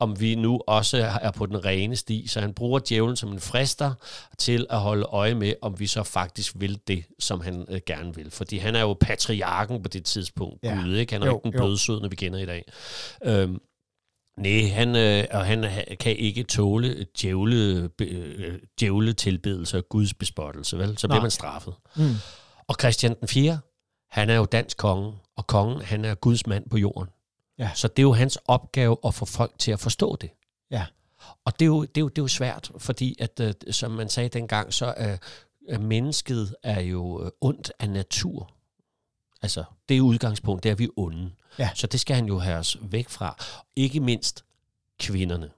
om 0.00 0.20
vi 0.20 0.34
nu 0.34 0.60
også 0.66 0.96
er 1.22 1.30
på 1.30 1.46
den 1.46 1.64
rene 1.64 1.96
sti. 1.96 2.26
Så 2.26 2.40
han 2.40 2.54
bruger 2.54 2.78
djævlen 2.88 3.16
som 3.16 3.32
en 3.32 3.40
frister 3.40 3.94
til 4.38 4.66
at 4.70 4.80
holde 4.80 5.02
øje 5.04 5.34
med, 5.34 5.54
om 5.62 5.80
vi 5.80 5.86
så 5.86 6.02
faktisk 6.02 6.52
vil 6.56 6.80
det, 6.88 7.04
som 7.18 7.40
han 7.40 7.66
øh, 7.70 7.80
gerne 7.86 8.14
vil. 8.14 8.30
Fordi 8.30 8.58
han 8.58 8.76
er 8.76 8.80
jo 8.80 8.96
patriarken 9.00 9.82
på 9.82 9.88
det 9.88 10.04
tidspunkt. 10.04 10.58
Ja. 10.62 10.74
Gud, 10.84 10.94
ikke? 10.94 11.12
Han 11.12 11.22
er 11.22 11.26
Jo, 11.26 11.32
ikke 11.36 11.42
den 11.44 11.52
blødsødende, 11.52 12.10
vi 12.10 12.16
kender 12.16 12.38
i 12.38 12.46
dag. 12.46 12.64
Øhm, 13.24 13.58
Nej, 14.38 14.66
han, 14.68 14.96
øh, 14.96 15.24
og 15.30 15.46
han 15.46 15.64
ha- 15.64 15.94
kan 16.00 16.16
ikke 16.16 16.42
tåle 16.42 17.06
djævle, 17.22 17.90
øh, 18.00 18.58
djævle 18.80 19.12
tilbedelse 19.12 19.78
og 19.78 19.88
Guds 19.88 20.14
bespottelse, 20.14 20.78
vel? 20.78 20.98
Så 20.98 21.06
Nej. 21.06 21.14
bliver 21.14 21.22
man 21.22 21.30
straffet. 21.30 21.74
Mm. 21.96 22.14
Og 22.68 22.76
Christian 22.80 23.14
den 23.20 23.28
4., 23.28 23.58
han 24.10 24.30
er 24.30 24.34
jo 24.34 24.44
dansk 24.44 24.76
konge, 24.76 25.12
og 25.36 25.46
kongen, 25.46 25.80
han 25.82 26.04
er 26.04 26.14
Guds 26.14 26.46
mand 26.46 26.70
på 26.70 26.76
jorden. 26.76 27.08
Ja. 27.58 27.70
Så 27.74 27.88
det 27.88 27.98
er 27.98 28.02
jo 28.02 28.12
hans 28.12 28.38
opgave 28.44 28.96
at 29.04 29.14
få 29.14 29.24
folk 29.24 29.58
til 29.58 29.72
at 29.72 29.80
forstå 29.80 30.16
det. 30.16 30.30
Ja. 30.70 30.86
Og 31.44 31.52
det 31.52 31.62
er 31.62 31.66
jo, 31.66 31.82
det 31.82 31.96
er 31.96 32.00
jo, 32.00 32.08
det 32.08 32.18
er 32.18 32.22
jo 32.22 32.28
svært, 32.28 32.70
fordi 32.78 33.16
at, 33.18 33.40
øh, 33.40 33.54
som 33.70 33.90
man 33.90 34.08
sagde 34.08 34.28
dengang, 34.28 34.74
så 34.74 34.94
er 34.96 35.16
øh, 35.68 35.80
mennesket 35.80 36.54
er 36.62 36.80
jo 36.80 37.24
øh, 37.24 37.30
ondt 37.40 37.72
af 37.78 37.90
natur. 37.90 38.50
Altså, 39.42 39.64
det 39.88 39.96
er 39.96 40.00
udgangspunkt, 40.00 40.62
det 40.62 40.70
er, 40.70 40.74
vi 40.74 40.88
onde. 40.96 41.30
Ja. 41.58 41.70
Så 41.74 41.86
det 41.86 42.00
skal 42.00 42.16
han 42.16 42.26
jo 42.26 42.38
have 42.38 42.56
os 42.58 42.78
væk 42.80 43.08
fra. 43.08 43.44
Ikke 43.76 44.00
mindst 44.00 44.44
kvinderne. 44.98 45.50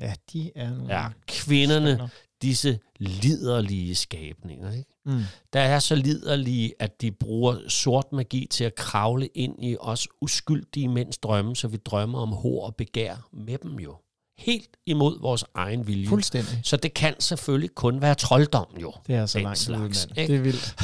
Ja, 0.00 0.14
de 0.32 0.52
er 0.54 0.70
nogle... 0.70 0.94
Ja, 0.94 1.08
kvinderne. 1.26 2.10
Disse 2.42 2.78
liderlige 2.98 3.94
skabninger, 3.94 4.72
ikke? 4.72 4.90
Mm. 5.04 5.22
der 5.52 5.60
er 5.60 5.78
så 5.78 5.94
liderlige, 5.94 6.72
at 6.78 7.00
de 7.00 7.10
bruger 7.10 7.68
sort 7.68 8.12
magi 8.12 8.46
til 8.50 8.64
at 8.64 8.74
kravle 8.74 9.26
ind 9.26 9.64
i 9.64 9.76
os 9.80 10.08
uskyldige 10.20 10.88
mænds 10.88 11.18
drømme, 11.18 11.56
så 11.56 11.68
vi 11.68 11.76
drømmer 11.76 12.18
om 12.18 12.28
hår 12.28 12.66
og 12.66 12.76
begær 12.76 13.28
med 13.32 13.58
dem 13.58 13.78
jo. 13.78 13.96
Helt 14.38 14.76
imod 14.86 15.20
vores 15.20 15.44
egen 15.54 15.86
vilje. 15.86 16.08
Fuldstændig. 16.08 16.60
Så 16.62 16.76
det 16.76 16.94
kan 16.94 17.14
selvfølgelig 17.18 17.74
kun 17.74 18.02
være 18.02 18.14
trolddom 18.14 18.66
jo. 18.80 18.92
Det 19.06 19.14
er 19.14 19.26
så 19.26 19.38
langt 19.38 19.58
slags, 19.58 20.08
ikke? 20.16 20.32
Det 20.32 20.38
er 20.38 20.42
vildt. 20.42 20.74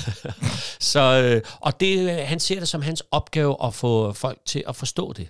Så, 0.92 1.00
øh, 1.00 1.42
og 1.60 1.80
det, 1.80 1.98
øh, 1.98 2.26
han 2.26 2.40
ser 2.40 2.58
det 2.58 2.68
som 2.68 2.82
hans 2.82 3.02
opgave 3.10 3.56
at 3.64 3.74
få 3.74 4.12
folk 4.12 4.38
til 4.46 4.64
at 4.68 4.76
forstå 4.76 5.12
det. 5.12 5.28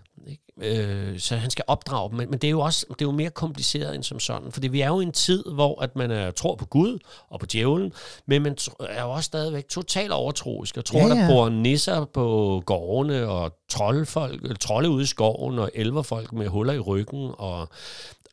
Øh, 0.63 1.19
så 1.19 1.37
han 1.37 1.51
skal 1.51 1.65
opdrage 1.67 2.11
dem. 2.11 2.19
Men, 2.19 2.31
men 2.31 2.39
det 2.39 2.49
er 2.49 2.51
jo 2.51 2.61
også 2.61 2.87
det 2.89 3.03
er 3.03 3.07
jo 3.07 3.11
mere 3.11 3.31
kompliceret 3.31 3.95
end 3.95 4.03
som 4.03 4.21
sådan. 4.21 4.53
Fordi 4.53 4.69
vi 4.69 4.81
er 4.81 4.89
jo 4.89 5.01
i 5.01 5.03
en 5.03 5.13
tid, 5.13 5.45
hvor 5.55 5.83
at 5.83 5.97
man 5.97 6.11
er, 6.11 6.31
tror 6.31 6.55
på 6.55 6.67
Gud 6.67 6.99
og 7.29 7.41
på 7.41 7.47
djævlen, 7.47 7.93
men 8.27 8.43
man 8.43 8.57
er 8.81 9.03
jo 9.03 9.11
også 9.11 9.27
stadigvæk 9.27 9.69
totalt 9.69 10.13
overtroisk 10.13 10.77
og 10.77 10.85
tror, 10.85 10.99
Ja, 10.99 11.07
ja, 11.07 11.15
der 11.15 11.29
bor 11.29 11.49
nisser 11.49 12.05
på 12.05 12.63
gårdene 12.67 13.29
og 13.29 13.53
troldefolk, 13.69 14.43
eller 14.43 14.57
trolde 14.57 14.91
ude 14.91 15.03
i 15.03 15.07
skoven 15.07 15.59
og 15.59 15.71
elverfolk 15.75 16.33
med 16.33 16.49
huller 16.49 16.73
i 16.73 16.79
ryggen. 16.79 17.31
Og, 17.39 17.69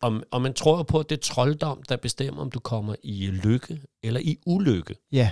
og, 0.01 0.21
og 0.31 0.41
man 0.41 0.53
tror 0.53 0.83
på, 0.83 0.99
at 0.99 1.09
det 1.09 1.17
er 1.17 1.21
trolddom, 1.21 1.81
der 1.89 1.95
bestemmer, 1.95 2.41
om 2.41 2.51
du 2.51 2.59
kommer 2.59 2.95
i 3.03 3.27
lykke 3.27 3.81
eller 4.03 4.19
i 4.19 4.37
ulykke. 4.45 4.95
Ja. 5.11 5.31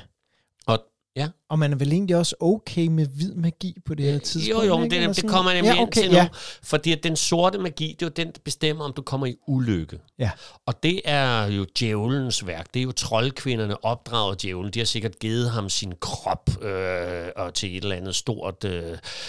Ja, 1.16 1.28
Og 1.50 1.60
man 1.60 1.72
er 1.74 1.76
vel 1.78 1.92
egentlig 1.92 2.16
også 2.16 2.36
okay 2.40 2.88
med 2.88 3.06
hvid 3.08 3.34
magi 3.34 3.78
på 3.86 3.94
det 3.96 4.06
her 4.06 4.20
tidspunkt? 4.20 4.68
Jo, 4.68 4.76
jo, 4.78 4.84
ikke? 4.84 5.08
det, 5.08 5.16
det 5.16 5.28
kommer 5.30 5.52
jeg 5.52 5.62
nemlig 5.62 5.76
ja, 5.78 5.82
okay, 5.82 6.02
ind 6.02 6.10
til 6.10 6.12
nu. 6.12 6.18
ja. 6.18 6.28
Fordi 6.64 6.92
at 6.92 7.04
den 7.04 7.16
sorte 7.16 7.58
magi, 7.58 7.96
det 8.00 8.06
er 8.06 8.10
jo 8.10 8.12
den, 8.16 8.28
der 8.28 8.40
bestemmer, 8.46 8.86
om 8.86 8.94
du 8.94 9.02
kommer 9.02 9.28
i 9.28 9.36
ulykke. 9.48 10.00
Ja. 10.20 10.30
Og 10.68 10.84
det 10.84 11.02
er 11.06 11.46
jo 11.48 11.66
djævelens 11.80 12.48
værk. 12.48 12.74
Det 12.74 12.80
er 12.80 12.84
jo 12.84 12.92
troldkvinderne 12.92 13.86
opdraget 13.86 14.42
djævlen. 14.42 14.72
De 14.74 14.80
har 14.80 14.86
sikkert 14.86 15.20
givet 15.20 15.50
ham 15.52 15.70
sin 15.70 15.94
krop 16.02 16.50
øh, 16.64 17.28
og 17.36 17.54
til 17.54 17.78
et 17.78 17.84
eller 17.84 17.96
andet 17.96 18.16
stort 18.16 18.64
øh, 18.66 18.84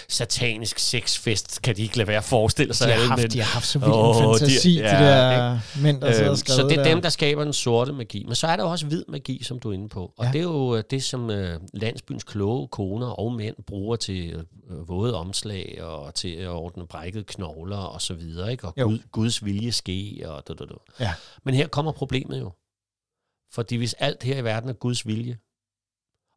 satanisk 0.09 0.79
sexfest. 0.79 1.63
Kan 1.63 1.77
de 1.77 1.83
ikke 1.83 1.97
lade 1.97 2.09
være 2.09 2.17
at 2.19 2.25
forestille 2.25 2.75
sig. 2.75 2.87
De 2.89 2.93
har, 2.93 2.99
alle, 3.01 3.09
haft, 3.09 3.23
men- 3.23 3.31
de 3.31 3.39
har 3.39 3.45
haft 3.47 3.67
så 3.67 3.79
vild 3.79 3.89
en 3.89 3.95
Åh, 3.95 4.17
de- 4.35 4.39
fantasi, 4.39 4.75
de, 4.77 4.81
ja, 4.81 4.89
der 4.89 5.59
mænd, 5.83 6.01
der 6.01 6.13
sidder 6.13 6.25
og 6.25 6.31
Øhm, 6.31 6.37
skrevet 6.37 6.61
så 6.61 6.69
det 6.69 6.79
er 6.79 6.83
der. 6.83 6.91
dem, 6.91 7.03
der 7.03 7.09
skaber 7.09 7.45
den 7.45 7.53
sorte 7.53 7.93
magi. 7.93 8.25
Men 8.27 8.35
så 8.35 8.47
er 8.47 8.57
der 8.57 8.65
også 8.65 8.87
hvid 8.87 9.05
magi, 9.09 9.43
som 9.45 9.59
du 9.59 9.69
er 9.71 9.73
inde 9.75 9.89
på. 9.89 10.01
Og 10.01 10.13
Ja. 10.21 10.27
ja. 10.27 10.33
det 10.33 10.39
er 10.39 10.43
jo 10.43 10.77
øh, 10.77 10.83
det, 10.91 11.05
som 11.05 11.31
øh, 11.31 11.61
landsbyens 11.75 12.25
kloge 12.25 12.69
koner 12.69 13.07
og 13.07 13.33
mænd 13.33 13.57
bruger 13.67 13.97
til 13.97 14.47
øh, 14.71 14.89
våde 14.89 15.15
omslag 15.15 15.83
og 15.83 16.15
til 16.15 16.29
at 16.29 16.49
ordne 16.49 16.87
brækket 16.87 17.27
knogler 17.27 17.77
og 17.77 18.03
så 18.03 18.15
videre. 18.15 18.53
Ikke? 18.53 18.67
Og 18.67 18.75
Jo. 18.77 18.85
Gud, 18.85 18.99
Guds 19.13 19.45
vilje 19.45 19.73
ske. 19.73 20.23
Og 20.27 20.49
du, 20.49 20.53
du, 20.53 20.65
du. 20.65 20.77
Ja. 21.01 21.15
Men 21.45 21.55
her 21.55 21.67
kommer 21.67 21.93
problemet 21.93 22.41
jo. 22.41 22.53
Fordi 23.53 23.77
hvis 23.77 23.95
alt 23.95 24.23
her 24.23 24.39
i 24.39 24.45
verden 24.45 24.69
er 24.69 24.75
Guds 24.75 25.07
vilje, 25.07 25.39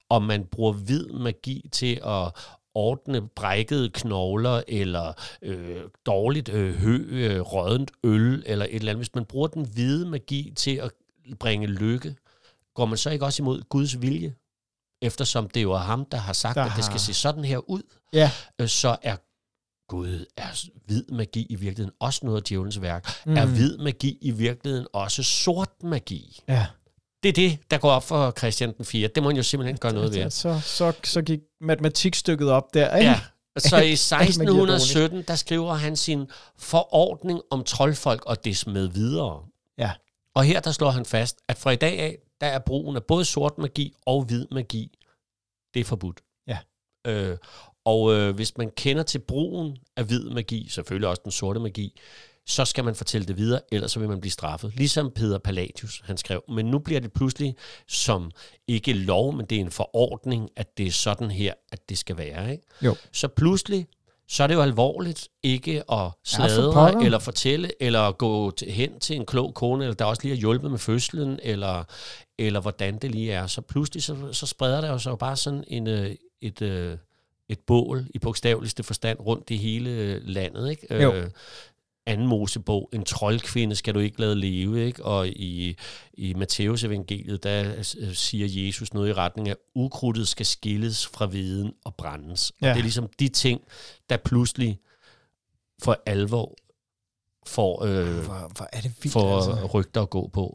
og 0.10 0.24
man 0.24 0.46
bruger 0.46 0.74
hvid 0.74 1.08
magi 1.08 1.70
til 1.72 2.00
at 2.06 2.32
ordne 2.74 3.28
brækkede 3.28 3.90
knogler, 3.90 4.62
eller 4.68 5.14
øh, 5.42 5.82
dårligt 6.06 6.50
øh, 6.50 6.76
hø, 6.76 7.08
øh, 7.10 7.42
rådent 7.42 7.92
øl, 8.04 8.44
eller 8.46 8.66
et 8.66 8.76
eller 8.76 8.92
andet. 8.92 9.06
Hvis 9.06 9.16
man 9.16 9.26
bruger 9.26 9.48
den 9.48 9.66
hvide 9.74 10.06
magi 10.06 10.54
til 10.56 10.76
at 10.76 10.92
bringe 11.40 11.68
lykke, 11.68 12.16
går 12.74 12.86
man 12.86 12.98
så 12.98 13.10
ikke 13.10 13.26
også 13.26 13.44
imod 13.44 13.62
Guds 13.70 14.02
vilje? 14.02 14.36
Eftersom 15.02 15.50
det 15.50 15.64
jo 15.64 15.72
er 15.74 15.78
ham, 15.78 16.06
der 16.12 16.18
har 16.18 16.34
sagt, 16.34 16.56
Der 16.56 16.64
at 16.64 16.72
det 16.76 16.86
skal 16.86 17.00
se 17.00 17.14
sådan 17.14 17.46
her 17.46 17.70
ud, 17.70 17.82
Ja. 18.14 18.32
øh, 18.60 18.68
så 18.68 18.98
er 19.02 19.16
Gud, 19.90 20.26
er 20.38 20.64
hvid 20.86 21.04
magi 21.12 21.48
i 21.50 21.56
virkeligheden 21.56 21.92
også 22.00 22.20
noget 22.26 22.38
af 22.38 22.44
djævelens 22.44 22.82
værk? 22.82 23.08
Mm. 23.26 23.38
Er 23.38 23.46
hvid 23.46 23.78
magi 23.78 24.18
i 24.22 24.32
virkeligheden 24.32 24.88
også 24.94 25.24
sort 25.24 25.70
magi? 25.84 26.40
Ja. 26.48 26.66
Det 27.24 27.30
er 27.30 27.34
det, 27.34 27.60
der 27.72 27.78
går 27.78 27.92
op 27.92 28.04
for 28.04 28.34
Christian 28.38 28.74
den 28.78 28.86
4. 28.86 29.08
Det 29.16 29.24
må 29.24 29.30
han 29.30 29.38
jo 29.38 29.44
simpelthen 29.44 29.78
gøre 29.78 29.94
noget 29.94 30.14
ved. 30.16 30.30
Så, 30.30 30.60
så, 30.64 30.94
så 31.04 31.22
gik 31.22 31.40
matematikstykket 31.62 32.50
op 32.50 32.74
der, 32.74 32.96
ikke? 32.98 33.10
Ja. 33.10 33.20
Så 33.58 33.78
i 33.78 33.92
Alt 33.92 34.12
magi 34.12 34.50
er 34.50 34.64
1617, 34.64 35.22
der 35.28 35.36
skriver 35.36 35.74
han 35.74 35.96
sin 35.96 36.26
forordning 36.58 37.42
om 37.52 37.64
troldfolk 37.64 38.26
og 38.26 38.46
des 38.46 38.68
med 38.68 38.88
videre. 38.88 39.44
Ja. 39.78 39.92
Og 40.36 40.44
her 40.44 40.60
der 40.60 40.72
slår 40.72 40.90
han 40.92 41.06
fast, 41.06 41.38
at 41.48 41.58
fra 41.58 41.72
i 41.72 41.76
dag 41.76 42.00
af, 42.00 42.18
der 42.42 42.48
er 42.48 42.60
brugen 42.60 42.96
af 42.96 43.04
både 43.04 43.26
sort 43.26 43.58
magi 43.58 43.96
og 44.06 44.24
hvid 44.24 44.48
magi, 44.52 44.98
det 45.74 45.80
er 45.80 45.84
forbudt. 45.84 46.22
Ja. 46.48 46.58
Øh, 47.08 47.38
Og 47.86 48.14
øh, 48.14 48.36
hvis 48.36 48.58
man 48.58 48.72
kender 48.72 49.04
til 49.04 49.20
brugen 49.20 49.78
af 49.96 50.06
hvid 50.06 50.30
magi, 50.30 50.68
selvfølgelig 50.70 51.10
også 51.10 51.22
den 51.24 51.32
sorte 51.32 51.60
magi, 51.60 52.00
så 52.48 52.66
skal 52.66 52.84
man 52.84 52.96
fortælle 52.96 53.28
det 53.28 53.38
videre, 53.38 53.62
ellers 53.72 53.92
så 53.92 54.00
vil 54.00 54.10
man 54.10 54.20
blive 54.20 54.32
straffet. 54.32 54.76
Ligesom 54.76 55.12
Peter 55.12 55.38
Palladius, 55.38 56.02
han 56.06 56.18
skrev. 56.18 56.44
Men 56.50 56.66
nu 56.66 56.80
bliver 56.80 57.00
det 57.00 57.14
pludselig 57.14 57.56
som 57.88 58.32
ikke 58.68 58.94
lov, 58.94 59.34
men 59.34 59.46
det 59.46 59.56
er 59.56 59.62
en 59.62 59.72
forordning, 59.72 60.50
at 60.56 60.78
det 60.78 60.88
er 60.88 60.92
sådan 60.92 61.32
her, 61.32 61.54
at 61.72 61.90
det 61.90 61.98
skal 61.98 62.18
være. 62.18 62.52
Ikke? 62.52 62.64
Jo. 62.82 62.96
Så 63.14 63.28
pludselig, 63.28 63.88
så 64.30 64.44
er 64.44 64.48
det 64.48 64.56
jo 64.56 64.62
alvorligt 64.62 65.28
ikke 65.44 65.92
at 65.92 66.12
sladre, 66.26 66.74
pokker. 66.74 67.00
eller 67.00 67.20
fortælle, 67.20 67.72
eller 67.80 68.12
gå 68.12 68.52
til, 68.52 68.72
hen 68.72 69.00
til 69.00 69.16
en 69.16 69.26
klog 69.26 69.54
kone, 69.54 69.84
eller 69.84 69.96
der 69.96 70.06
også 70.06 70.24
lige 70.24 70.36
har 70.36 70.40
hjulpet 70.40 70.72
med 70.72 70.80
fødslen, 70.80 71.40
eller, 71.44 71.84
eller 72.40 72.60
hvordan 72.60 72.98
det 72.98 73.12
lige 73.12 73.32
er. 73.32 73.48
Så 73.48 73.62
pludselig 73.62 74.04
så, 74.04 74.16
så 74.32 74.46
spreder 74.46 74.82
der 74.82 74.90
jo 74.90 74.98
så 74.98 75.16
bare 75.16 75.36
sådan 75.36 75.64
en, 75.68 75.88
øh, 75.88 76.16
et, 76.42 76.62
øh, 76.62 76.98
et 77.50 77.60
bål 77.68 78.08
i 78.14 78.20
bogstaveligste 78.20 78.84
forstand 78.84 79.20
rundt 79.20 79.50
i 79.50 79.58
hele 79.58 79.90
øh, 79.90 80.22
landet. 80.24 80.70
Ikke? 80.70 81.04
Jo. 81.04 81.24
Anden 82.08 82.28
Mosebog, 82.28 82.90
en 82.94 83.04
troldkvinde 83.04 83.76
skal 83.76 83.96
du 83.96 84.00
ikke 84.00 84.20
lade 84.20 84.36
leve, 84.36 84.86
ikke? 84.86 85.06
Og 85.06 85.28
i, 85.28 85.76
i 86.14 86.34
Matteus 86.34 86.84
evangeliet, 86.84 87.44
der 87.44 87.76
øh, 88.00 88.14
siger 88.14 88.66
Jesus 88.66 88.94
noget 88.94 89.10
i 89.10 89.14
retning 89.14 89.50
af, 89.50 89.56
ukrudtet 89.76 90.28
skal 90.28 90.46
skilles 90.46 91.08
fra 91.08 91.26
viden 91.26 91.74
og 91.86 91.96
brændes. 91.96 92.50
Og 92.50 92.56
Ja. 92.62 92.70
det 92.70 92.78
er 92.78 92.82
ligesom 92.82 93.10
de 93.20 93.28
ting, 93.28 93.62
der 94.10 94.18
pludselig 94.18 94.80
for 95.84 96.02
alvor 96.06 96.56
får, 97.48 97.86
øh, 97.86 98.06
Hvor, 98.06 98.52
hvor 98.58 98.68
er 98.74 98.82
det 98.82 98.92
vildt, 99.04 99.14
får 99.14 99.36
altså. 99.36 99.66
rygter 99.66 100.02
at 100.02 100.10
gå 100.10 100.30
på. 100.34 100.54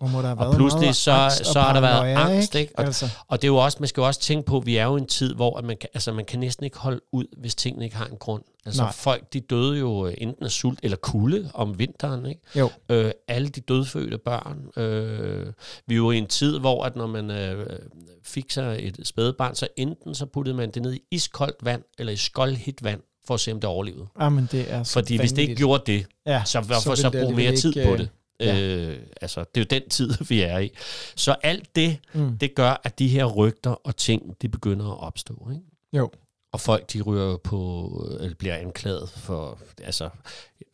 Og 0.48 0.54
pludselig 0.54 0.94
så, 0.94 1.10
angst 1.12 1.46
så 1.46 1.60
har 1.60 1.72
der 1.72 1.80
været 1.80 2.00
paranoia, 2.00 2.34
angst, 2.36 2.54
ikke? 2.54 2.72
Og, 2.78 2.84
Altså, 2.84 3.08
og 3.28 3.42
det 3.42 3.48
er 3.48 3.52
jo 3.52 3.56
også, 3.56 3.76
man 3.80 3.88
skal 3.88 4.00
jo 4.00 4.06
også 4.06 4.20
tænke 4.20 4.46
på, 4.46 4.56
at 4.56 4.66
vi 4.66 4.76
er 4.76 4.84
jo 4.84 4.96
i 4.96 5.00
en 5.00 5.06
tid, 5.06 5.34
hvor 5.34 5.58
at 5.58 5.64
man, 5.64 5.76
kan, 5.76 5.88
altså, 5.94 6.12
man 6.12 6.24
kan 6.24 6.40
næsten 6.40 6.64
ikke 6.64 6.78
holde 6.78 7.00
ud, 7.12 7.24
hvis 7.36 7.54
tingene 7.54 7.84
ikke 7.84 7.96
har 7.96 8.06
en 8.06 8.16
grund. 8.16 8.42
Altså 8.66 8.82
Nej. 8.82 8.92
folk, 8.92 9.32
de 9.32 9.40
døde 9.40 9.78
jo 9.78 10.06
øh, 10.06 10.14
enten 10.18 10.44
af 10.44 10.50
sult 10.50 10.80
eller 10.82 10.96
kulde 10.96 11.50
om 11.54 11.78
vinteren, 11.78 12.26
ikke? 12.26 12.40
jo, 12.58 12.70
Øh, 12.88 13.10
alle 13.28 13.48
de 13.48 13.60
dødfødte 13.60 14.18
børn. 14.18 14.82
Øh, 14.82 15.52
vi 15.86 15.94
er 15.94 15.96
jo 15.98 16.10
i 16.10 16.18
en 16.18 16.26
tid, 16.26 16.58
hvor 16.58 16.84
at 16.84 16.96
når 16.96 17.06
man 17.06 17.30
øh, 17.30 17.78
fik 18.24 18.50
sig 18.50 18.78
et 18.80 19.00
spædebarn, 19.04 19.54
så 19.54 19.68
enten 19.76 20.14
så 20.14 20.26
puttede 20.26 20.56
man 20.56 20.70
det 20.70 20.82
ned 20.82 20.94
i 20.94 21.00
iskoldt 21.10 21.56
vand, 21.64 21.82
eller 21.98 22.12
i 22.12 22.16
skoldhit 22.16 22.84
vand, 22.84 23.00
for 23.26 23.34
at 23.34 23.40
se, 23.40 23.52
om 23.52 23.60
det 23.60 23.70
overlevede. 23.70 24.06
ah, 24.16 24.32
men 24.32 24.48
det 24.52 24.72
er 24.72 24.82
så 24.82 24.92
Fordi 24.92 25.16
hvis 25.16 25.32
det 25.32 25.42
ikke 25.42 25.54
gjorde 25.54 25.82
det, 25.92 26.06
ja, 26.26 26.42
så 26.46 26.60
hvorfor 26.60 26.94
så, 26.94 27.10
det 27.10 27.22
bruge 27.22 27.36
mere 27.36 27.56
tid 27.56 27.76
ikke, 27.76 27.88
på 27.88 27.92
øh, 27.92 27.98
det? 27.98 28.08
ja. 28.40 28.60
Øh, 28.60 28.98
altså, 29.20 29.40
det 29.54 29.60
er 29.60 29.64
jo 29.64 29.80
den 29.80 29.88
tid, 29.88 30.10
vi 30.28 30.40
er 30.40 30.58
i. 30.58 30.70
Så 31.16 31.36
alt 31.42 31.76
det, 31.76 31.98
Mm. 32.12 32.38
det 32.38 32.54
gør, 32.54 32.80
at 32.84 32.98
de 32.98 33.08
her 33.08 33.24
rygter 33.24 33.70
og 33.70 33.96
ting, 33.96 34.36
de 34.42 34.48
begynder 34.48 34.90
at 34.92 35.00
opstå. 35.00 35.48
Ikke? 35.50 35.62
Jo. 35.92 36.10
Og 36.52 36.60
folk, 36.60 36.92
de 36.92 37.00
ryger 37.02 37.36
på, 37.36 37.88
eller 38.20 38.34
bliver 38.36 38.54
anklaget 38.56 39.08
for, 39.16 39.58
altså, 39.84 40.08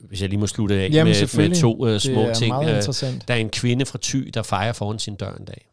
hvis 0.01 0.21
jeg 0.21 0.29
lige 0.29 0.41
må 0.41 0.47
slutte 0.47 0.75
af 0.75 0.89
Jamen, 0.93 1.15
med, 1.37 1.49
med 1.49 1.57
to 1.61 1.83
uh, 1.83 1.89
Det 1.91 2.03
små 2.03 2.21
er 2.23 2.35
ting. 2.35 2.49
meget 2.49 2.71
Øh, 2.71 2.77
interessant. 2.77 3.29
der 3.29 3.35
er 3.35 3.39
en 3.39 3.51
kvinde 3.51 3.87
fra 3.87 3.99
Thy, 4.03 4.31
der 4.35 4.43
fejrer 4.43 4.73
foran 4.73 4.99
sin 4.99 5.15
dør 5.17 5.35
en 5.35 5.45
dag. 5.45 5.69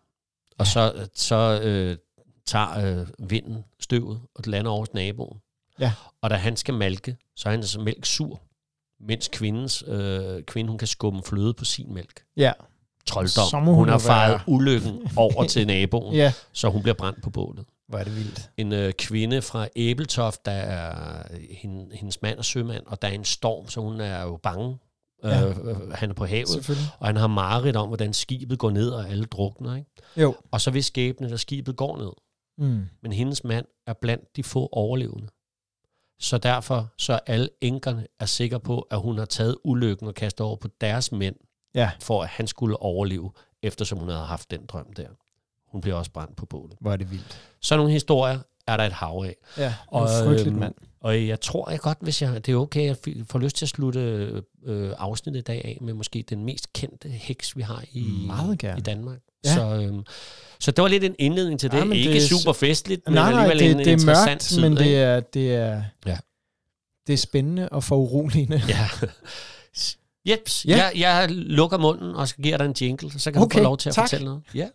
Og 0.57 0.67
så, 0.67 1.07
så 1.13 1.59
øh, 1.63 1.97
tager 2.45 2.99
øh, 2.99 3.07
vinden 3.29 3.63
støvet, 3.79 4.19
og 4.35 4.43
det 4.45 4.47
lander 4.47 4.71
over 4.71 4.79
hos 4.79 4.93
naboen. 4.93 5.37
Ja. 5.79 5.93
Og 6.21 6.29
da 6.29 6.35
han 6.35 6.55
skal 6.57 6.73
malke, 6.73 7.17
så 7.35 7.49
er 7.49 7.51
han 7.51 7.59
altså 7.59 7.79
mælk 7.79 8.05
sur, 8.05 8.41
mens 8.99 9.27
kvindens, 9.27 9.83
øh, 9.87 10.43
kvinde, 10.43 10.69
hun 10.69 10.77
kan 10.77 10.87
skumme 10.87 11.23
fløde 11.23 11.53
på 11.53 11.65
sin 11.65 11.93
mælk. 11.93 12.23
Ja, 12.37 12.51
Trolddom. 13.07 13.49
Så 13.49 13.59
må 13.59 13.65
hun, 13.65 13.75
hun 13.75 13.87
har 13.87 13.95
jo 13.95 13.99
fejret 13.99 14.31
være- 14.31 14.41
ulykken 14.47 15.07
over 15.17 15.43
til 15.47 15.67
naboen, 15.73 16.15
ja. 16.15 16.33
så 16.53 16.69
hun 16.69 16.81
bliver 16.81 16.95
brændt 16.95 17.23
på 17.23 17.29
bålet. 17.29 17.65
Hvor 17.87 17.97
er 17.99 18.03
det 18.03 18.15
vildt. 18.15 18.49
En 18.57 18.73
øh, 18.73 18.93
kvinde 18.93 19.41
fra 19.41 19.67
Æbeltoft, 19.75 20.45
der 20.45 20.51
er 20.51 21.23
hende, 21.51 21.95
hendes 21.95 22.21
mand 22.21 22.39
er 22.39 22.43
sømand, 22.43 22.83
og 22.87 23.01
der 23.01 23.07
er 23.07 23.11
en 23.11 23.25
storm, 23.25 23.69
så 23.69 23.81
hun 23.81 23.99
er 24.01 24.21
jo 24.21 24.39
bange. 24.43 24.77
Ja. 25.23 25.39
Ja. 25.39 25.47
Øh, 25.49 25.91
han 25.91 26.09
er 26.09 26.13
på 26.13 26.25
havet, 26.25 26.69
og 26.99 27.07
han 27.07 27.15
har 27.15 27.27
mareridt 27.27 27.75
om, 27.75 27.87
hvordan 27.87 28.13
skibet 28.13 28.59
går 28.59 28.69
ned, 28.71 28.89
og 28.89 29.09
alle 29.09 29.25
drukner. 29.25 29.75
Ikke? 29.75 29.89
Jo. 30.17 30.35
Og 30.51 30.61
så 30.61 30.71
vil 30.71 30.83
skæbne, 30.83 31.27
at 31.31 31.39
skibet 31.39 31.75
går 31.75 31.97
ned. 31.97 32.11
Mm. 32.57 32.85
Men 33.03 33.11
hendes 33.13 33.43
mand 33.43 33.65
er 33.87 33.93
blandt 34.01 34.35
de 34.35 34.43
få 34.43 34.69
overlevende. 34.71 35.27
Så 36.19 36.37
derfor 36.37 36.93
så 36.97 37.13
er 37.13 37.19
alle 37.27 37.49
enkerne 37.61 38.07
er 38.19 38.25
sikre 38.25 38.59
på, 38.59 38.79
at 38.91 38.99
hun 38.99 39.17
har 39.17 39.25
taget 39.25 39.57
ulykken 39.63 40.07
og 40.07 40.13
kastet 40.15 40.45
over 40.45 40.55
på 40.55 40.67
deres 40.81 41.11
mænd, 41.11 41.35
Ja, 41.75 41.91
for 42.01 42.23
at 42.23 42.29
han 42.29 42.47
skulle 42.47 42.77
overleve, 42.77 43.31
eftersom 43.63 43.97
hun 43.97 44.09
havde 44.09 44.25
haft 44.25 44.51
den 44.51 44.65
drøm 44.65 44.93
der. 44.93 45.07
Hun 45.67 45.81
bliver 45.81 45.95
også 45.97 46.11
brændt 46.11 46.35
på 46.35 46.45
bålet. 46.45 46.77
hvor 46.81 46.91
er 46.91 46.97
det 46.97 47.11
vildt. 47.11 47.41
Sådan 47.61 47.79
nogle 47.79 47.93
historier 47.93 48.39
er 48.67 48.77
der 48.77 48.83
et 48.83 48.91
hav 48.93 49.23
af. 49.25 49.35
Ja, 49.57 49.75
Og, 49.87 50.09
frygteligt, 50.23 50.47
øhm, 50.47 50.59
mand. 50.59 50.75
Og 51.05 51.27
jeg 51.27 51.41
tror 51.41 51.69
jeg 51.69 51.79
godt, 51.79 51.97
hvis 52.01 52.21
jeg, 52.21 52.45
det 52.45 52.51
er 52.51 52.55
okay, 52.57 52.89
at 52.89 53.07
jeg 53.07 53.13
får 53.29 53.39
lyst 53.39 53.55
til 53.55 53.65
at 53.65 53.69
slutte 53.69 53.99
øh, 54.65 54.91
afsnittet 54.97 55.39
i 55.39 55.43
dag 55.43 55.61
af 55.65 55.77
med 55.81 55.93
måske 55.93 56.23
den 56.29 56.45
mest 56.45 56.73
kendte 56.73 57.09
heks, 57.09 57.57
vi 57.57 57.61
har 57.61 57.83
i, 57.91 58.23
Meget 58.27 58.59
gerne. 58.59 58.77
i 58.79 58.81
Danmark. 58.81 59.17
Ja. 59.45 59.53
Så, 59.53 59.61
øhm, 59.75 60.03
så 60.59 60.71
det 60.71 60.81
var 60.81 60.87
lidt 60.87 61.03
en 61.03 61.15
indledning 61.19 61.59
til 61.59 61.71
det. 61.71 61.77
Ja, 61.77 61.85
Ja, 61.85 61.91
ikke 61.93 62.11
det 62.13 62.23
er 62.23 62.27
super 62.27 62.53
festligt, 62.53 63.01
men 63.05 63.13
Nej, 63.13 63.31
nej, 63.31 63.45
alligevel 63.49 63.59
det, 63.59 63.71
en 63.71 63.77
det 63.79 63.87
er 63.87 63.91
interessant 63.91 64.29
mørkt, 64.31 64.41
tid. 64.41 64.61
men 64.61 64.77
det 64.77 64.97
er, 64.97 65.19
det 65.19 65.55
er, 65.55 65.83
Ja. 66.05 66.17
det 67.07 67.13
er 67.13 67.17
spændende 67.17 67.69
og 67.69 67.83
foruroligende. 67.83 68.61
Ja. 68.67 68.89
Jeps, 70.31 70.65
Ja. 70.67 70.75
ja. 70.77 70.83
jeg, 70.83 70.91
jeg 70.99 71.27
lukker 71.31 71.77
munden 71.77 72.15
og 72.15 72.27
så 72.27 72.35
giver 72.35 72.57
dig 72.57 72.65
en 72.65 72.75
jingle, 72.81 73.19
så 73.19 73.31
kan 73.31 73.41
Okay, 73.41 73.57
du 73.59 73.59
få 73.59 73.63
lov 73.63 73.77
til 73.77 73.89
at 73.89 73.95
tak. 73.95 74.03
fortælle 74.03 74.25
noget. 74.25 74.41
Ja. 74.55 74.67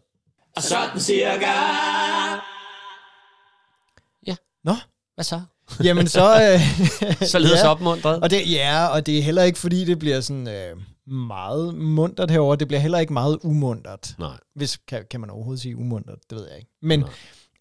Og 0.56 0.62
sådan 0.62 1.00
cirka. 1.00 1.46
Nå, 4.64 4.74
Hvad 5.14 5.24
så? 5.24 5.40
Jamen 5.84 6.06
så... 6.08 6.52
Øh, 6.52 6.60
Således 7.28 7.60
ja. 7.62 7.68
opmuntret. 7.68 8.22
Og 8.22 8.30
det, 8.30 8.50
ja, 8.52 8.86
og 8.86 9.06
det 9.06 9.18
er 9.18 9.22
heller 9.22 9.42
ikke, 9.42 9.58
fordi 9.58 9.84
det 9.84 9.98
bliver 9.98 10.20
sådan 10.20 10.48
øh, 10.48 10.76
meget 11.14 11.74
muntert 11.74 12.30
herover. 12.30 12.56
Det 12.56 12.68
bliver 12.68 12.80
heller 12.80 12.98
ikke 12.98 13.12
meget 13.12 13.38
umuntert. 13.42 14.14
Nej. 14.18 14.36
Hvis, 14.54 14.76
kan, 14.88 15.04
kan 15.10 15.20
man 15.20 15.30
overhovedet 15.30 15.62
sige 15.62 15.76
umuntert? 15.76 16.18
Det 16.30 16.38
ved 16.38 16.46
jeg 16.48 16.56
ikke. 16.58 16.70
Men 16.82 17.00
Nej. 17.00 17.08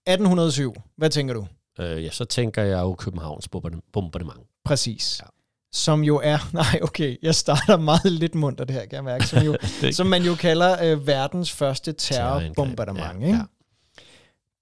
1807, 0.08 0.74
hvad 0.98 1.10
tænker 1.10 1.34
du? 1.34 1.48
Øh, 1.80 2.04
ja, 2.04 2.10
så 2.12 2.25
tænker 2.25 2.63
jeg 2.63 2.80
jo 2.80 2.94
Københavns 2.96 3.48
bombardement-. 3.94 4.62
Præcis. 4.66 5.20
Ja. 5.24 5.28
Som 5.74 6.04
jo 6.04 6.22
er, 6.24 6.50
nej 6.54 6.80
okay, 6.82 7.18
jeg 7.24 7.36
starter 7.36 7.78
meget 7.78 8.12
lidt 8.12 8.36
muntert 8.36 8.72
her, 8.72 8.80
kan 8.80 8.94
jeg 8.94 9.04
mærke, 9.04 9.28
som, 9.28 9.44
jo, 9.44 9.58
Det- 9.82 9.96
som 9.96 10.08
man 10.08 10.24
jo 10.24 10.36
kalder 10.36 10.84
øh, 10.84 11.08
verdens 11.08 11.51
første 11.51 11.92
terrorbombardement. 11.92 13.22
Ja, 13.22 13.25
ikke? 13.28 13.38
ja. 13.38 13.44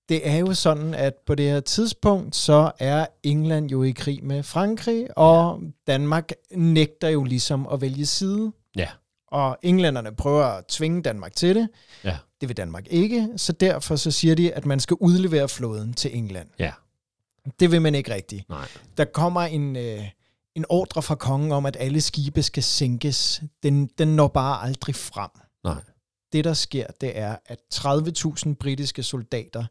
Det 0.09 0.29
er 0.29 0.37
jo 0.37 0.53
sådan, 0.53 0.93
at 0.93 1.13
på 1.25 1.35
det 1.35 1.45
her 1.45 1.59
tidspunkt, 1.59 2.35
så 2.35 2.71
er 2.79 3.05
England 3.23 3.71
jo 3.71 3.83
i 3.83 3.91
krig 3.91 4.23
med 4.23 4.43
Frankrig, 4.43 5.17
og 5.17 5.61
Danmark 5.87 6.31
nægter 6.51 7.09
jo 7.09 7.23
ligesom 7.23 7.67
at 7.67 7.81
vælge 7.81 8.05
side. 8.05 8.51
Ja. 8.75 8.87
Og 9.27 9.57
englænderne 9.61 10.15
prøver 10.15 10.45
at 10.45 10.65
tvinge 10.65 11.01
Danmark 11.01 11.35
til 11.35 11.55
det. 11.55 11.69
Ja. 12.03 12.17
Det 12.41 12.49
vil 12.49 12.57
Danmark 12.57 12.87
ikke, 12.89 13.29
så 13.37 13.53
derfor 13.53 13.95
så 13.95 14.11
siger 14.11 14.35
de, 14.35 14.53
at 14.53 14.65
man 14.65 14.79
skal 14.79 14.97
udlevere 14.99 15.49
flåden 15.49 15.93
til 15.93 16.17
England. 16.17 16.49
Ja. 16.59 16.71
Det 17.59 17.71
vil 17.71 17.81
man 17.81 17.95
ikke 17.95 18.13
rigtigt. 18.13 18.49
Nej. 18.49 18.67
Der 18.97 19.05
kommer 19.05 19.41
en, 19.41 19.75
øh, 19.75 20.03
en 20.55 20.65
ordre 20.69 21.01
fra 21.01 21.15
kongen 21.15 21.51
om, 21.51 21.65
at 21.65 21.77
alle 21.79 22.01
skibe 22.01 22.43
skal 22.43 22.63
sænkes. 22.63 23.41
Den, 23.63 23.87
den 23.97 24.15
når 24.15 24.27
bare 24.27 24.63
aldrig 24.63 24.95
frem. 24.95 25.29
Nej. 25.63 25.83
Det, 26.33 26.43
der 26.45 26.53
sker, 26.53 26.87
det 27.01 27.17
er, 27.17 27.35
at 27.45 27.59
30.000 27.73 28.53
britiske 28.53 29.03
soldater, 29.03 29.65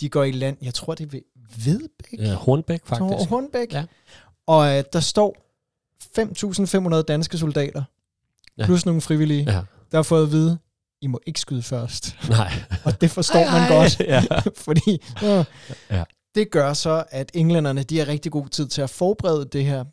de 0.00 0.08
går 0.08 0.24
i 0.24 0.32
land, 0.32 0.56
jeg 0.62 0.74
tror, 0.74 0.94
det 0.94 1.04
er 1.06 1.10
ved 1.10 1.20
Vedbæk, 1.64 2.18
Ja, 2.18 2.34
Hornbæk, 2.34 2.80
faktisk. 2.86 3.28
Hornbæk. 3.30 3.72
Ja. 3.72 3.84
Og 4.46 4.76
øh, 4.78 4.84
der 4.92 5.00
står 5.00 5.36
5.500 6.98 7.02
danske 7.02 7.38
soldater, 7.38 7.82
Ja. 8.58 8.64
plus 8.66 8.86
nogle 8.86 9.00
frivillige, 9.00 9.44
Ja. 9.52 9.60
der 9.92 9.98
har 9.98 10.02
fået 10.02 10.22
at 10.22 10.32
vide, 10.32 10.58
I 11.02 11.06
må 11.06 11.20
ikke 11.26 11.40
skyde 11.40 11.62
først. 11.62 12.16
Nej. 12.30 12.52
Og 12.84 13.00
det 13.00 13.10
forstår 13.10 13.44
man 13.44 13.62
Ej, 13.62 13.68
godt. 13.68 14.00
Ja. 14.00 14.22
Fordi 14.66 15.02
øh, 15.24 15.44
Ja. 15.90 16.04
det 16.34 16.50
gør 16.50 16.72
så, 16.72 17.04
at 17.10 17.30
englænderne 17.34 17.82
de 17.82 17.98
har 17.98 18.08
rigtig 18.08 18.32
god 18.32 18.48
tid 18.48 18.68
til 18.68 18.82
at 18.82 18.90
forberede 18.90 19.44
det 19.44 19.64
her 19.64 19.84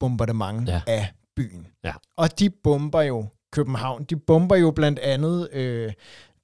bombardement 0.00 0.68
Ja. 0.68 0.80
af 0.86 1.12
byen. 1.36 1.66
Ja. 1.84 1.92
Og 2.16 2.38
de 2.38 2.50
bomber 2.50 3.02
jo 3.02 3.26
København. 3.52 4.04
De 4.04 4.16
bomber 4.16 4.56
jo 4.56 4.70
blandt 4.70 4.98
andet 4.98 5.48
øh, 5.52 5.92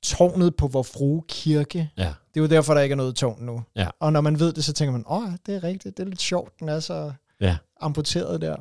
tårnet 0.05 0.57
på 0.57 0.67
Vor 0.67 0.83
Frue 0.83 1.23
Kirke. 1.29 1.91
Ja. 1.97 2.03
Det 2.05 2.41
er 2.41 2.41
jo 2.41 2.47
derfor, 2.47 2.75
der 2.75 2.81
ikke 2.81 2.93
er 2.93 2.97
noget 2.97 3.17
tårn 3.17 3.43
nu. 3.43 3.63
Ja. 3.77 3.89
Og 4.01 4.13
når 4.13 4.21
man 4.21 4.39
ved 4.41 4.53
det, 4.53 4.65
så 4.65 4.73
tænker 4.73 4.93
man, 4.93 5.05
åh, 5.11 5.29
det 5.47 5.55
er 5.55 5.65
rigtigt, 5.65 5.97
det 5.97 6.03
er 6.05 6.09
lidt 6.09 6.21
sjovt, 6.23 6.61
den 6.61 6.69
er 6.69 6.81
så 6.81 7.13
Ja. 7.41 7.57
amputeret 7.81 8.41
der. 8.41 8.57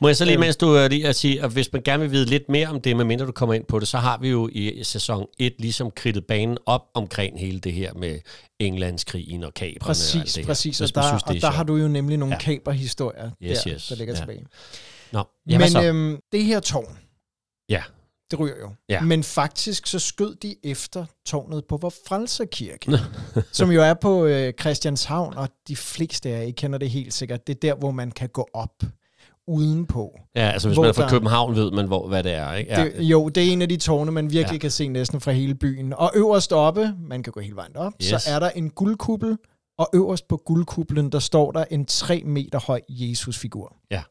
Må 0.00 0.08
jeg 0.08 0.16
så 0.16 0.24
lige, 0.24 0.34
Øhm. 0.34 0.40
mens 0.40 0.56
du 0.56 0.68
er 0.68 0.88
lige 0.88 1.08
at 1.08 1.16
sige, 1.16 1.42
at 1.42 1.50
hvis 1.52 1.72
man 1.72 1.82
gerne 1.82 2.02
vil 2.02 2.10
vide 2.10 2.26
lidt 2.26 2.48
mere 2.48 2.68
om 2.68 2.80
det, 2.80 2.96
medmindre 2.96 3.26
du 3.26 3.32
kommer 3.32 3.54
ind 3.54 3.64
på 3.64 3.78
det, 3.78 3.88
så 3.88 3.98
har 3.98 4.18
vi 4.18 4.28
jo 4.28 4.48
i 4.52 4.80
sæson 4.84 5.26
1 5.38 5.54
ligesom 5.58 5.90
kridtet 5.90 6.26
banen 6.26 6.58
op 6.66 6.82
omkring 6.94 7.40
hele 7.40 7.60
det 7.60 7.72
her 7.72 7.94
med 7.94 8.18
Englandskrigen 8.58 9.44
og 9.44 9.54
kaberne 9.54 9.74
og 9.74 9.74
alt 9.74 9.80
Præcis, 9.86 10.32
det 10.34 10.36
her, 10.36 10.46
præcis. 10.46 10.78
hvis 10.78 10.90
Og 10.90 10.94
der, 10.94 11.08
synes, 11.08 11.22
og 11.22 11.34
der 11.34 11.50
har 11.50 11.64
du 11.64 11.76
jo 11.76 11.88
nemlig 11.88 12.16
nogle 12.18 12.34
Ja. 12.34 12.40
kaperhistorier 12.40 13.30
Yes, 13.42 13.58
der, 13.62 13.72
yes. 13.74 13.86
der 13.88 13.96
ligger 13.96 14.14
Ja. 14.14 14.20
tilbage. 14.20 14.46
Nå, 15.12 15.22
ja, 15.48 15.56
hvad 15.56 15.68
så? 15.68 15.80
Men 15.80 15.88
øhm, 15.88 16.18
det 16.32 16.44
her 16.44 16.60
tårn, 16.60 16.98
Ja. 17.68 17.82
Det 18.36 18.40
ryger 18.40 18.56
jo. 18.60 18.70
Ja. 18.88 19.00
Men 19.00 19.22
faktisk 19.22 19.86
så 19.86 19.98
skød 19.98 20.34
de 20.34 20.54
efter 20.64 21.04
tårnet 21.26 21.64
på 21.68 21.76
vores 21.76 21.94
frelserkirke, 22.08 22.98
som 23.52 23.70
jo 23.70 23.82
er 23.82 23.94
på 23.94 24.24
øh, 24.24 24.52
Christianshavn, 24.60 25.34
og 25.36 25.48
de 25.68 25.76
fleste 25.76 26.28
af 26.28 26.32
jer 26.38 26.42
I 26.42 26.50
kender 26.50 26.78
det 26.78 26.90
helt 26.90 27.14
sikkert. 27.14 27.46
Det 27.46 27.54
er 27.56 27.60
der, 27.60 27.74
hvor 27.74 27.90
man 27.90 28.10
kan 28.10 28.28
gå 28.28 28.48
op 28.54 28.82
udenpå. 29.48 30.18
Ja, 30.36 30.40
altså 30.50 30.68
hvis 30.68 30.78
man 30.78 30.88
er 30.88 30.92
fra 30.92 31.02
der- 31.02 31.08
København, 31.08 31.54
ved 31.56 31.70
man, 31.70 31.86
hvor, 31.86 32.08
hvad 32.08 32.22
det 32.22 32.32
er. 32.32 32.52
Ikke? 32.54 32.72
Ja. 32.72 32.84
Det, 32.84 33.00
jo, 33.02 33.28
det 33.28 33.48
er 33.48 33.52
en 33.52 33.62
af 33.62 33.68
de 33.68 33.76
tårne, 33.76 34.12
man 34.12 34.30
virkelig 34.30 34.56
Ja. 34.56 34.58
kan 34.60 34.70
se 34.70 34.88
næsten 34.88 35.20
fra 35.20 35.32
hele 35.32 35.54
byen. 35.54 35.92
Og 35.92 36.12
øverst 36.14 36.52
oppe, 36.52 36.94
man 36.98 37.22
kan 37.22 37.32
gå 37.32 37.40
hele 37.40 37.56
vejen 37.56 37.76
op, 37.76 37.92
yes. 38.02 38.08
så 38.08 38.30
er 38.30 38.38
der 38.38 38.50
en 38.50 38.70
guldkuppel, 38.70 39.36
og 39.78 39.90
øverst 39.94 40.28
på 40.28 40.36
guldkuplen, 40.36 41.12
der 41.12 41.18
står 41.18 41.52
der 41.52 41.64
en 41.70 41.86
3 41.86 42.22
meter 42.26 42.60
høj 42.60 42.80
Jesus-figur. 42.88 43.76
Ja. 43.90 44.02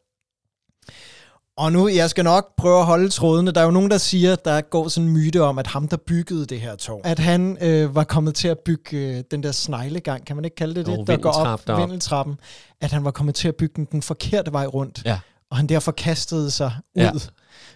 Og 1.58 1.72
nu, 1.72 1.88
jeg 1.88 2.10
skal 2.10 2.24
nok 2.24 2.56
prøve 2.58 2.80
at 2.80 2.86
holde 2.86 3.10
trådene. 3.10 3.52
Der 3.52 3.62
er 3.62 3.66
jo 3.66 3.72
nogen, 3.72 3.92
der 3.92 3.98
siger, 3.98 4.36
der 4.36 4.62
går 4.62 4.88
sådan 4.88 5.08
en 5.08 5.14
myte 5.14 5.42
om, 5.42 5.60
at 5.60 5.68
ham, 5.68 5.88
der 5.88 5.98
byggede 5.98 6.46
det 6.46 6.62
her 6.62 6.76
tårn, 6.76 7.02
at 7.04 7.20
han 7.20 7.58
øh, 7.62 7.96
var 7.96 8.04
kommet 8.04 8.36
til 8.36 8.48
at 8.48 8.60
bygge 8.60 8.98
øh, 8.98 9.24
den 9.32 9.44
der 9.44 9.52
sneglegang, 9.52 10.26
kan 10.26 10.36
man 10.36 10.46
ikke 10.46 10.56
kalde 10.56 10.76
det 10.76 10.86
det, 10.86 10.98
Jo, 10.98 11.04
der 11.08 11.18
går 11.18 11.30
op, 11.32 11.68
derop. 11.68 11.80
vindeltrappen, 11.82 12.36
at 12.82 12.92
han 12.92 13.04
var 13.06 13.12
kommet 13.12 13.36
til 13.36 13.48
at 13.48 13.56
bygge 13.56 13.74
den 13.76 13.86
den 13.92 14.02
forkerte 14.02 14.52
vej 14.54 14.66
rundt, 14.66 15.02
Ja. 15.06 15.20
og 15.50 15.58
han 15.58 15.68
derfor 15.68 15.92
kastede 15.92 16.52
sig 16.52 16.72
ud, 16.96 17.02
Ja. 17.02 17.12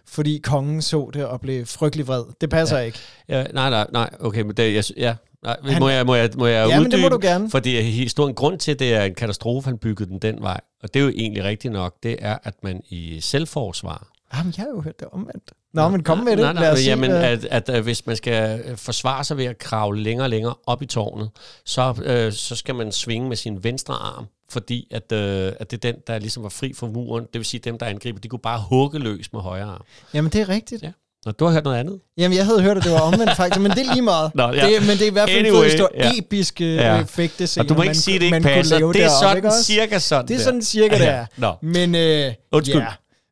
fordi 0.08 0.38
kongen 0.44 0.82
så 0.82 1.10
det 1.14 1.26
og 1.26 1.42
blev 1.42 1.66
frygtelig 1.66 2.08
vred. 2.08 2.24
Det 2.42 2.50
passer 2.50 2.78
ja. 2.78 2.84
ikke. 2.84 3.00
Ja, 3.30 3.44
nej, 3.54 3.70
nej, 3.70 3.88
nej, 3.92 4.10
okay, 4.20 4.42
men 4.42 4.58
det, 4.58 4.74
jeg, 4.76 4.84
ja, 4.98 5.16
nej, 5.44 5.58
Han- 5.64 5.80
må, 5.80 5.90
jeg, 5.90 6.06
må, 6.06 6.16
jeg, 6.16 6.30
må 6.38 6.46
jeg 6.48 6.70
Ja, 6.70 6.80
men 6.80 6.92
det 6.92 7.00
må 7.00 7.06
uddybe? 7.06 7.16
du 7.16 7.28
gerne. 7.28 7.50
Fordi 7.50 7.82
historien, 7.82 8.36
grund 8.36 8.60
til, 8.60 8.80
det 8.80 8.94
er 8.94 9.04
en 9.04 9.16
katastrofe, 9.16 9.70
han 9.70 9.78
byggede 9.78 10.10
den 10.10 10.20
den 10.20 10.42
vej, 10.42 10.60
og 10.84 10.94
det 10.94 11.00
er 11.00 11.04
jo 11.04 11.10
egentlig 11.16 11.44
rigtigt 11.44 11.72
nok, 11.74 11.96
det 12.04 12.16
er, 12.20 12.38
at 12.44 12.54
man 12.64 12.82
i 12.90 13.20
selvforsvar... 13.22 14.08
Jamen, 14.38 14.54
jeg 14.58 14.64
har 14.64 14.70
jo 14.70 14.82
hørt 14.82 15.00
det 15.00 15.08
omvendt. 15.12 15.52
Nå, 15.74 15.90
men 15.90 16.04
kom 16.04 16.18
med 16.18 16.32
det. 16.32 16.40
Nej, 16.40 16.54
nej, 16.54 16.70
men, 16.70 16.78
se, 16.78 16.84
jamen, 16.90 17.12
at, 17.12 17.46
at, 17.46 17.70
at 17.70 17.84
hvis 17.84 18.06
man 18.06 18.16
skal 18.16 18.62
øh, 18.66 18.78
forsvare 18.78 19.24
sig 19.24 19.38
ved 19.38 19.46
at 19.46 19.58
kravle 19.58 20.02
længere 20.04 20.26
og 20.26 20.30
længere 20.30 20.56
op 20.66 20.82
i 20.82 20.86
tårnet, 20.86 21.30
så, 21.66 21.96
øh, 22.04 22.32
så 22.34 22.56
skal 22.56 22.76
man 22.76 22.92
svinge 22.92 23.28
med 23.28 23.36
sin 23.38 23.64
venstre 23.64 23.94
arm, 23.94 24.26
fordi 24.50 24.88
at, 24.92 25.12
øh, 25.12 25.54
at 25.60 25.72
det 25.72 25.86
er 25.86 25.92
den, 25.92 26.02
der 26.08 26.20
ligesom 26.20 26.44
var 26.44 26.50
fri 26.50 26.74
for 26.74 26.88
muren. 26.88 27.24
Det 27.24 27.34
vil 27.40 27.46
sige, 27.46 27.60
at 27.60 27.66
dem, 27.66 27.78
der 27.78 27.86
angriber, 27.86 28.20
de 28.20 28.28
kunne 28.28 28.40
bare 28.40 28.62
hugge 28.70 29.00
løs 29.00 29.34
med 29.34 29.42
højre 29.42 29.66
arm. 29.66 29.82
Jamen, 30.14 30.32
det 30.32 30.42
er 30.42 30.50
rigtigt. 30.50 30.84
Ja. 30.84 30.92
Nå, 31.28 31.32
du 31.32 31.46
har 31.46 31.52
hørt 31.52 31.64
noget 31.64 31.78
andet? 31.78 32.00
Jamen, 32.18 32.38
jeg 32.38 32.46
havde 32.46 32.62
hørt, 32.62 32.78
at 32.78 32.84
det 32.84 32.92
var 32.92 33.00
omvendt 33.00 33.36
faktisk, 33.36 33.62
men 33.62 33.72
det 33.72 33.88
er 33.88 33.94
lige 33.94 34.02
meget. 34.02 34.32
Nå, 34.36 34.44
ja. 34.44 34.68
det, 34.68 34.82
men 34.82 34.90
det 34.90 35.02
er 35.02 35.08
i 35.08 35.10
hvert 35.10 35.30
fald 35.30 35.46
Anyway, 35.46 35.66
en 35.66 35.72
fed 35.72 35.88
ja. 35.94 36.08
ja. 36.08 36.18
episke 36.18 36.76
Ja. 36.76 37.02
effekte 37.02 37.50
Og 37.60 37.70
du 37.70 37.74
må 37.74 37.82
ikke 37.82 37.96
sige, 37.96 38.16
at 38.16 38.22
det 38.22 38.26
ikke 38.26 38.42
passer. 38.42 38.92
Det 38.92 39.04
er 39.04 39.10
sådan 39.10 39.52
cirka 39.64 40.00
sådan 40.00 40.28
Det 40.28 40.36
er 40.36 40.40
sådan 40.40 40.62
cirka, 40.62 40.98
det 40.98 41.08
er. 41.08 41.26
Nå. 41.38 41.54
Men, 41.62 41.96
øh, 41.96 42.34
Undskyld. 42.52 42.82
Ja. 42.82 42.88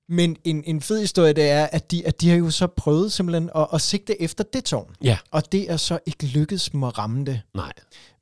Men 0.09 0.35
en, 0.43 0.63
en 0.65 0.81
fed 0.81 0.99
historie, 0.99 1.33
det 1.33 1.49
er, 1.49 1.67
at 1.71 1.91
de, 1.91 2.07
at 2.07 2.21
de 2.21 2.29
har 2.29 2.37
jo 2.37 2.49
så 2.49 2.67
prøvet 2.67 3.13
simpelthen 3.13 3.49
at, 3.55 3.67
at 3.73 3.81
sigte 3.81 4.21
efter 4.21 4.43
det 4.53 4.63
tårn. 4.63 4.95
Ja. 5.03 5.17
Og 5.31 5.51
det 5.51 5.71
er 5.71 5.77
så 5.77 5.99
ikke 6.05 6.25
lykkedes 6.25 6.69
dem 6.69 6.83
at 6.83 6.97
ramme 6.97 7.25
det. 7.25 7.41
Nej. 7.55 7.71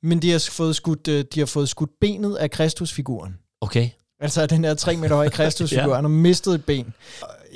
Men 0.04 0.22
de 0.22 0.32
har 0.32 0.48
fået 0.52 0.76
skudt, 0.76 1.08
øh, 1.08 1.26
de 1.34 1.40
har 1.40 1.46
fået 1.46 1.70
skudt 1.70 1.92
benet 2.02 2.36
af 2.36 2.52
Kristusfiguren. 2.52 3.36
Okay. 3.62 3.90
Altså 4.20 4.46
den 4.46 4.64
der 4.64 4.74
3 4.74 4.98
meter 4.98 5.16
høje 5.16 5.30
Kristusfigur. 5.40 5.90
Ja. 5.90 5.96
Han 5.96 6.04
har 6.04 6.10
mistet 6.10 6.56
et 6.56 6.66
ben. 6.66 6.94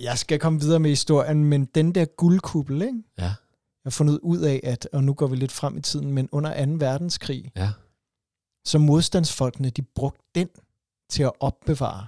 Jeg 0.01 0.17
skal 0.17 0.39
komme 0.39 0.59
videre 0.59 0.79
med 0.79 0.89
historien, 0.89 1.43
men 1.45 1.65
den 1.65 1.95
der 1.95 2.05
guldkuppel, 2.05 2.81
ikke? 2.81 3.03
Ja. 3.17 3.23
Jeg 3.23 3.33
har 3.85 3.91
fundet 3.91 4.19
ud 4.23 4.39
af, 4.39 4.59
at, 4.63 4.89
og 4.93 5.03
nu 5.03 5.13
går 5.13 5.27
vi 5.27 5.35
lidt 5.35 5.51
frem 5.51 5.77
i 5.77 5.81
tiden, 5.81 6.11
men 6.13 6.29
under 6.31 6.65
2. 6.65 6.71
verdenskrig, 6.71 7.51
Ja. 7.55 7.69
så 8.65 8.77
modstandsfolkene, 8.79 9.69
de 9.69 9.81
brugte 9.81 10.23
den 10.35 10.49
til 11.09 11.23
at 11.23 11.31
opbevare 11.39 12.07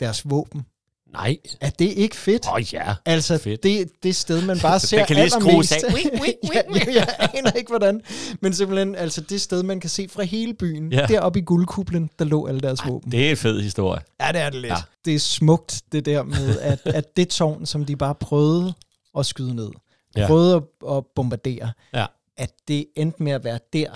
deres 0.00 0.30
våben. 0.30 0.66
Nej. 1.12 1.36
Er 1.60 1.70
det 1.70 1.84
ikke 1.84 2.16
fedt? 2.16 2.46
Åh 2.46 2.52
oh, 2.54 2.74
ja. 2.74 2.94
Altså, 3.06 3.38
fedt. 3.38 3.62
det, 3.62 3.88
det 4.02 4.16
sted, 4.16 4.42
man 4.44 4.58
bare 4.60 4.80
ser 4.90 5.04
kan 5.06 5.16
lige 5.16 5.30
skrues 5.30 5.72
af. 5.72 5.76
allermest. 5.76 6.22
ja, 6.54 6.60
ja, 6.74 6.92
jeg 7.00 7.30
aner 7.34 7.50
ikke, 7.52 7.68
hvordan. 7.68 8.02
Men 8.40 8.54
simpelthen, 8.54 8.94
altså 8.94 9.20
det 9.20 9.40
sted, 9.40 9.62
man 9.62 9.80
kan 9.80 9.90
se 9.90 10.08
fra 10.08 10.22
hele 10.22 10.54
byen. 10.54 10.92
Ja. 10.92 11.06
Deroppe 11.06 11.38
i 11.38 11.42
guldkuplen, 11.42 12.10
der 12.18 12.24
lå 12.24 12.46
alle 12.46 12.60
deres 12.60 12.80
våben. 12.86 13.12
Det 13.12 13.26
er 13.26 13.30
en 13.30 13.36
fed 13.36 13.60
historie. 13.62 14.00
Ja, 14.20 14.32
det 14.32 14.40
er 14.40 14.50
det 14.50 14.60
lidt. 14.60 14.70
Ja. 14.72 14.76
Det 15.04 15.14
er 15.14 15.18
smukt, 15.18 15.82
det 15.92 16.04
der 16.04 16.22
med, 16.22 16.58
at, 16.60 16.80
at 16.84 17.16
det 17.16 17.28
tårn, 17.28 17.66
som 17.66 17.84
de 17.84 17.96
bare 17.96 18.14
prøvede 18.14 18.74
at 19.18 19.26
skyde 19.26 19.54
ned, 19.54 19.70
Ja. 20.16 20.20
ja. 20.20 20.26
prøvede 20.26 20.54
at, 20.56 20.62
at 20.96 21.04
bombardere, 21.16 21.72
Ja. 21.94 22.06
at 22.36 22.50
det 22.68 22.86
endte 22.96 23.22
med 23.22 23.32
at 23.32 23.44
være 23.44 23.58
der, 23.72 23.90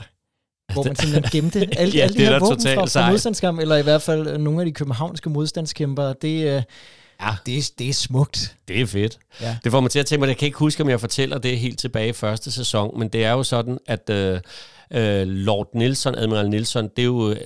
hvor 0.73 0.85
man 0.85 0.97
simpelthen 0.97 1.43
gemte 1.43 1.69
alle, 1.81 1.95
Ja, 1.95 2.03
alle 2.03 2.17
de 2.17 2.25
er 2.25 2.31
her 2.31 2.39
våben 2.39 2.61
fra, 2.62 3.50
fra 3.53 3.61
eller 3.62 3.77
i 3.77 3.83
hvert 3.83 4.03
fald 4.03 4.27
øh, 4.27 4.39
nogle 4.41 4.61
af 4.61 4.67
de 4.67 4.73
københavnske 4.73 5.31
modstandskæmpere. 5.31 6.15
Det, 6.23 6.45
øh, 6.57 6.62
Ja. 7.23 7.35
det, 7.47 7.59
er- 7.59 7.71
det 7.79 7.89
er 7.89 7.93
smukt. 7.93 8.57
Det 8.69 8.81
er 8.81 8.87
fedt. 8.87 9.19
Ja. 9.41 9.57
Det 9.65 9.73
får 9.73 9.81
mig 9.81 9.91
til 9.91 9.99
at 9.99 10.07
tænke 10.07 10.21
mig, 10.21 10.29
jeg 10.29 10.37
kan 10.37 10.47
ikke 10.47 10.59
huske, 10.59 10.83
om 10.83 10.89
jeg 10.89 11.00
fortæller 11.00 11.39
det 11.39 11.59
helt 11.59 11.79
tilbage 11.79 12.09
i 12.09 12.12
første 12.12 12.50
sæson, 12.53 12.99
men 12.99 13.09
det 13.09 13.25
er 13.25 13.31
jo 13.33 13.43
sådan, 13.43 13.79
at 13.87 14.11
øh, 14.11 14.41
øh, 14.93 15.27
Lord 15.27 15.68
Nelson, 15.75 16.14
Admiral 16.14 16.51
Nelson, 16.51 16.85
det 16.97 17.03
er 17.03 17.07
jo... 17.07 17.31
Øh, 17.31 17.37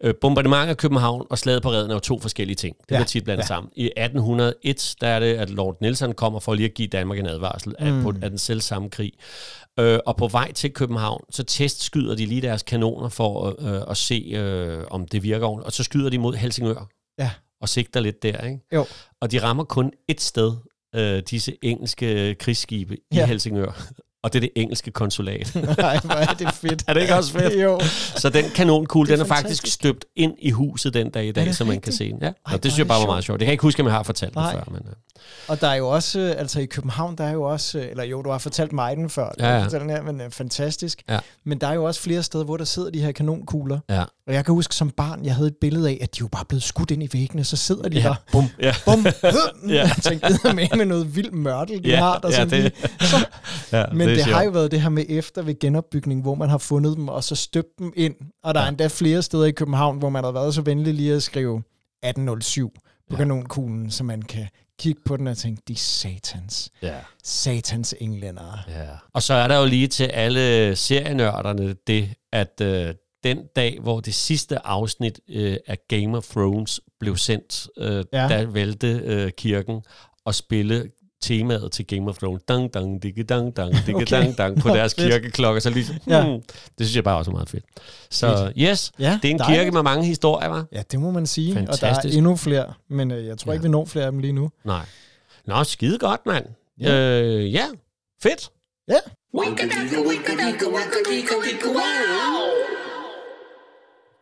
øh, 0.00 0.14
bombardement 0.20 0.70
af 0.70 0.76
København 0.76 1.26
og 1.30 1.38
slaget 1.38 1.62
på 1.62 1.70
redden 1.70 1.90
er 1.90 1.94
jo 1.94 2.00
to 2.00 2.20
forskellige 2.20 2.56
ting. 2.56 2.76
Det 2.88 2.94
Ja. 2.94 3.04
tit 3.04 3.24
blandet 3.24 3.42
Ja. 3.42 3.46
sammen. 3.46 3.70
I 3.76 3.90
1801, 3.96 4.94
der 5.00 5.06
er 5.08 5.20
det, 5.20 5.34
at 5.34 5.50
Lord 5.50 5.76
Nelson 5.80 6.12
kommer 6.12 6.40
for 6.40 6.54
lige 6.54 6.68
at 6.68 6.74
give 6.74 6.88
Danmark 6.88 7.18
en 7.18 7.26
advarsel 7.26 7.74
af, 7.78 7.92
Mm. 7.92 8.02
på, 8.02 8.12
af 8.22 8.30
den 8.30 8.38
selv 8.38 8.60
samme 8.60 8.90
krig. 8.90 9.12
Øh, 9.78 9.98
og 10.06 10.16
på 10.16 10.28
vej 10.28 10.52
til 10.52 10.72
København, 10.72 11.24
så 11.30 11.42
testskyder 11.42 12.14
de 12.14 12.26
lige 12.26 12.42
deres 12.42 12.62
kanoner 12.62 13.08
for 13.08 13.56
øh, 13.58 13.90
at 13.90 13.96
se, 13.96 14.14
øh, 14.34 14.84
om 14.90 15.08
det 15.08 15.22
virker 15.22 15.46
ordentligt. 15.46 15.66
Og 15.66 15.72
så 15.72 15.82
skyder 15.82 16.10
de 16.10 16.18
mod 16.18 16.34
Helsingør 16.34 16.88
Ja. 17.18 17.30
og 17.60 17.68
sigter 17.68 18.00
lidt 18.00 18.22
der, 18.22 18.44
ikke? 18.44 18.60
Jo. 18.74 18.86
Og 19.20 19.30
de 19.32 19.42
rammer 19.42 19.64
kun 19.64 19.92
et 20.08 20.20
sted, 20.20 20.52
øh, 20.94 21.22
disse 21.30 21.56
engelske 21.62 22.34
krigsskibe 22.34 22.94
i 22.96 23.00
Ja. 23.14 23.26
Helsingør. 23.26 23.82
Og 24.26 24.32
det 24.32 24.38
er 24.38 24.40
det 24.40 24.50
engelske 24.56 24.90
konsulat. 24.90 25.54
Nej, 25.78 25.98
hvor 26.04 26.14
er 26.14 26.26
det 26.34 26.48
fedt. 26.54 26.82
Er 26.86 26.92
det 26.94 27.00
ikke 27.00 27.14
også 27.14 27.32
fedt? 27.32 27.62
jo. 27.62 27.80
Så 28.16 28.28
den 28.28 28.44
kanonkugle, 28.54 29.12
er 29.12 29.16
den 29.16 29.24
er 29.24 29.28
faktisk 29.28 29.44
fantastisk. 29.46 29.74
støbt 29.74 30.04
ind 30.16 30.32
i 30.38 30.50
huset 30.50 30.94
den 30.94 31.10
dag 31.10 31.26
i 31.26 31.32
dag, 31.32 31.54
så 31.54 31.64
man 31.64 31.80
kan 31.80 31.92
se 31.92 32.10
den. 32.10 32.18
Ja, 32.22 32.26
Ej, 32.26 32.32
og 32.44 32.52
det 32.52 32.72
synes 32.72 32.78
jeg 32.78 32.84
er 32.84 32.88
bare 32.88 33.00
var 33.00 33.06
meget 33.06 33.24
sjovt. 33.24 33.40
Det 33.40 33.44
kan 33.46 33.48
jeg 33.48 33.52
ikke 33.52 33.62
huske, 33.62 33.82
om 33.82 33.86
jeg 33.86 33.94
har 33.94 34.02
fortalt 34.02 34.34
Nej. 34.34 34.52
det 34.52 34.60
før. 34.66 34.72
Men, 34.72 34.82
øh, 34.86 34.92
Og 35.48 35.60
der 35.60 35.68
er 35.68 35.74
jo 35.74 35.88
også, 35.88 36.18
øh, 36.20 36.34
altså 36.38 36.60
i 36.60 36.64
København, 36.66 37.16
der 37.18 37.24
er 37.24 37.32
jo 37.32 37.42
også, 37.42 37.78
øh, 37.78 37.90
eller 37.90 38.04
jo, 38.04 38.22
du 38.22 38.30
har 38.30 38.38
fortalt 38.38 38.72
mig 38.72 38.96
den 38.96 39.10
før, 39.10 39.30
Ja, 39.38 39.46
ja. 39.48 39.54
ja, 39.56 39.62
ja. 39.72 39.78
den 39.78 39.90
her, 39.90 40.02
men 40.02 40.20
øh, 40.20 40.30
fantastisk. 40.30 41.02
Ja. 41.08 41.18
Men 41.44 41.58
der 41.58 41.66
er 41.66 41.72
jo 41.74 41.84
også 41.84 42.00
flere 42.00 42.22
steder, 42.22 42.44
hvor 42.44 42.56
der 42.56 42.64
sidder 42.64 42.90
de 42.90 43.00
her 43.00 43.12
kanonkugler. 43.12 43.78
ja. 43.90 44.04
Og 44.28 44.34
jeg 44.34 44.44
kan 44.44 44.54
huske 44.54 44.74
som 44.74 44.90
barn, 44.90 45.24
jeg 45.24 45.34
havde 45.34 45.46
et 45.48 45.54
billede 45.60 45.88
af, 45.88 45.98
at 46.02 46.14
de 46.14 46.18
jo 46.20 46.26
bare 46.28 46.40
er 46.40 46.44
blevet 46.48 46.62
skudt 46.62 46.90
ind 46.90 47.02
i 47.02 47.08
væggene, 47.12 47.44
så 47.44 47.56
sidder 47.56 47.88
de 47.88 47.96
ja. 47.96 48.02
der, 48.08 48.14
Bum. 48.32 48.44
Ja. 48.62 48.74
bum, 48.84 49.06
Ja. 49.22 49.30
ja. 49.68 49.82
jeg 49.82 49.90
tænkte, 50.02 50.54
med 50.54 50.76
med 50.76 50.86
noget 50.86 51.16
vildt 51.16 51.34
mørtel, 51.34 51.84
de 51.84 51.88
Ja, 51.88 51.96
har 51.98 52.18
der. 52.18 52.28
ja, 52.28 52.34
sådan 52.34 52.50
det- 52.50 52.62
lige. 52.62 52.72
Så, 53.10 53.26
ja, 53.72 53.84
men 53.92 54.08
det, 54.08 54.15
det 54.24 54.24
har 54.34 54.42
jo 54.42 54.50
været 54.50 54.70
det 54.70 54.80
her 54.80 54.88
med 54.88 55.04
efter 55.08 55.42
ved 55.42 55.58
genopbygning, 55.58 56.22
hvor 56.22 56.34
man 56.34 56.48
har 56.48 56.58
fundet 56.58 56.96
dem, 56.96 57.08
og 57.08 57.24
så 57.24 57.34
støbt 57.34 57.78
dem 57.78 57.92
ind. 57.96 58.14
Og 58.44 58.54
der 58.54 58.60
ja. 58.60 58.64
er 58.66 58.68
endda 58.68 58.86
flere 58.86 59.22
steder 59.22 59.44
i 59.44 59.50
København, 59.50 59.98
hvor 59.98 60.08
man 60.08 60.24
har 60.24 60.30
været 60.32 60.54
så 60.54 60.62
venlig 60.62 60.94
lige 60.94 61.14
at 61.14 61.22
skrive 61.22 61.56
1807 62.02 62.70
på 62.74 62.80
Ja. 63.10 63.16
kanonkuglen, 63.16 63.90
så 63.90 64.04
man 64.04 64.22
kan 64.22 64.48
kigge 64.78 65.00
på 65.06 65.16
den 65.16 65.26
og 65.26 65.36
tænke, 65.36 65.62
de 65.68 65.76
satans, 65.76 66.70
Ja. 66.82 66.94
satans 67.24 67.94
englændere. 68.00 68.58
Ja. 68.68 68.86
Og 69.12 69.22
så 69.22 69.34
er 69.34 69.48
der 69.48 69.58
jo 69.58 69.64
lige 69.66 69.86
til 69.88 70.04
alle 70.04 70.76
serienørderne 70.76 71.74
det, 71.86 72.08
at 72.32 72.60
øh, 72.62 72.94
den 73.24 73.38
dag, 73.56 73.78
hvor 73.82 74.00
det 74.00 74.14
sidste 74.14 74.66
afsnit 74.66 75.20
øh, 75.28 75.56
af 75.66 75.78
Game 75.88 76.16
of 76.16 76.24
Thrones 76.24 76.80
blev 77.00 77.16
sendt, 77.16 77.68
øh, 77.78 78.04
ja. 78.12 78.28
Der 78.28 78.46
valgte 78.46 79.00
øh, 79.04 79.30
kirken 79.32 79.82
at 80.26 80.34
spille 80.34 80.90
temaet 81.26 81.72
til 81.72 81.86
Game 81.86 82.08
of 82.10 82.16
Thrones. 82.18 82.42
Dang, 82.48 82.74
dang, 82.74 83.02
digge, 83.02 83.22
dang, 83.24 83.56
dang, 83.56 83.72
digge, 83.86 83.94
Okay. 83.94 84.06
dang, 84.06 84.38
dang, 84.38 84.60
på 84.60 84.68
deres 84.76 84.94
kirkeklokker. 84.94 85.60
Så 85.60 85.70
lige, 85.70 85.86
hmm, 85.86 86.12
Ja. 86.12 86.20
det 86.78 86.86
synes 86.86 86.96
jeg 86.96 87.04
bare 87.04 87.16
også 87.18 87.30
er 87.30 87.32
meget 87.32 87.48
fedt. 87.48 87.64
Så 88.10 88.52
yes, 88.58 88.92
Ja, 88.98 89.18
det 89.22 89.28
er 89.28 89.32
en 89.32 89.38
dejligt. 89.38 89.58
kirke 89.58 89.70
med 89.70 89.82
mange 89.82 90.04
historier, 90.06 90.48
var? 90.48 90.66
Ja, 90.72 90.82
det 90.92 91.00
må 91.00 91.10
man 91.10 91.26
sige. 91.26 91.50
Og 91.52 91.66
der 91.66 91.72
er 91.72 91.76
Fantastisk. 91.76 92.16
endnu 92.16 92.36
flere, 92.36 92.72
men 92.90 93.10
øh, 93.10 93.26
jeg 93.26 93.38
tror 93.38 93.52
Ja. 93.52 93.54
ikke, 93.54 93.62
vi 93.62 93.68
når 93.68 93.84
flere 93.84 94.04
af 94.04 94.12
dem 94.12 94.20
lige 94.20 94.32
nu. 94.32 94.50
Nej. 94.64 94.84
Nå, 95.46 95.64
skide 95.64 95.98
godt, 95.98 96.20
mand. 96.26 96.44
Ja. 96.80 96.92
Ja. 96.92 97.22
Øh, 97.22 97.52
ja, 97.52 97.64
fedt. 98.22 98.50
Ja, 98.88 98.98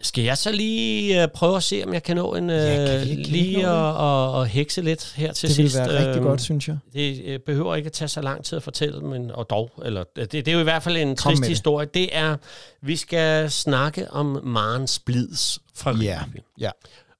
Skal 0.05 0.25
jeg 0.25 0.39
så 0.39 0.53
lige 0.53 1.23
øh, 1.23 1.29
prøve 1.29 1.57
at 1.57 1.63
se, 1.63 1.83
om 1.87 1.95
jeg 1.95 2.03
kan 2.03 2.17
nå 2.17 2.35
en 2.35 2.51
øh, 2.51 2.57
Ja, 2.57 2.87
kan 2.87 3.05
vi 3.07 3.11
ikke 3.11 3.23
lige 3.31 3.69
at, 3.69 4.03
at, 4.35 4.43
at 4.43 4.49
hekse 4.49 4.83
lidt 4.83 5.13
her 5.17 5.33
til 5.33 5.49
det 5.49 5.57
sidst? 5.57 5.77
være 5.77 5.99
rigtig 5.99 6.17
Øhm, 6.17 6.23
godt, 6.25 6.41
synes 6.43 6.69
jeg. 6.69 6.79
Det 6.93 7.23
øh, 7.25 7.39
behøver 7.41 7.75
ikke 7.77 7.87
at 7.87 7.93
tage 7.93 8.09
så 8.09 8.21
lang 8.21 8.45
tid 8.45 8.57
at 8.57 8.63
fortælle, 8.63 9.01
men 9.01 9.31
og 9.31 9.51
dog, 9.51 9.71
eller 9.85 10.05
det, 10.17 10.33
det 10.33 10.49
er 10.49 10.53
jo 10.53 10.61
i 10.61 10.63
hvert 10.63 10.83
fald 10.83 10.97
en 10.97 11.09
Kom 11.09 11.17
trist 11.17 11.41
med 11.41 11.47
det. 11.49 11.49
historie. 11.57 11.87
Det 11.95 12.17
er, 12.17 12.37
vi 12.83 12.97
skal 12.97 13.51
snakke 13.51 14.11
om 14.11 14.41
Maren 14.45 14.87
Splids 14.87 15.59
fra 15.77 15.97
Ja, 15.97 16.21
Ribe. 16.27 16.45
ja. 16.61 16.71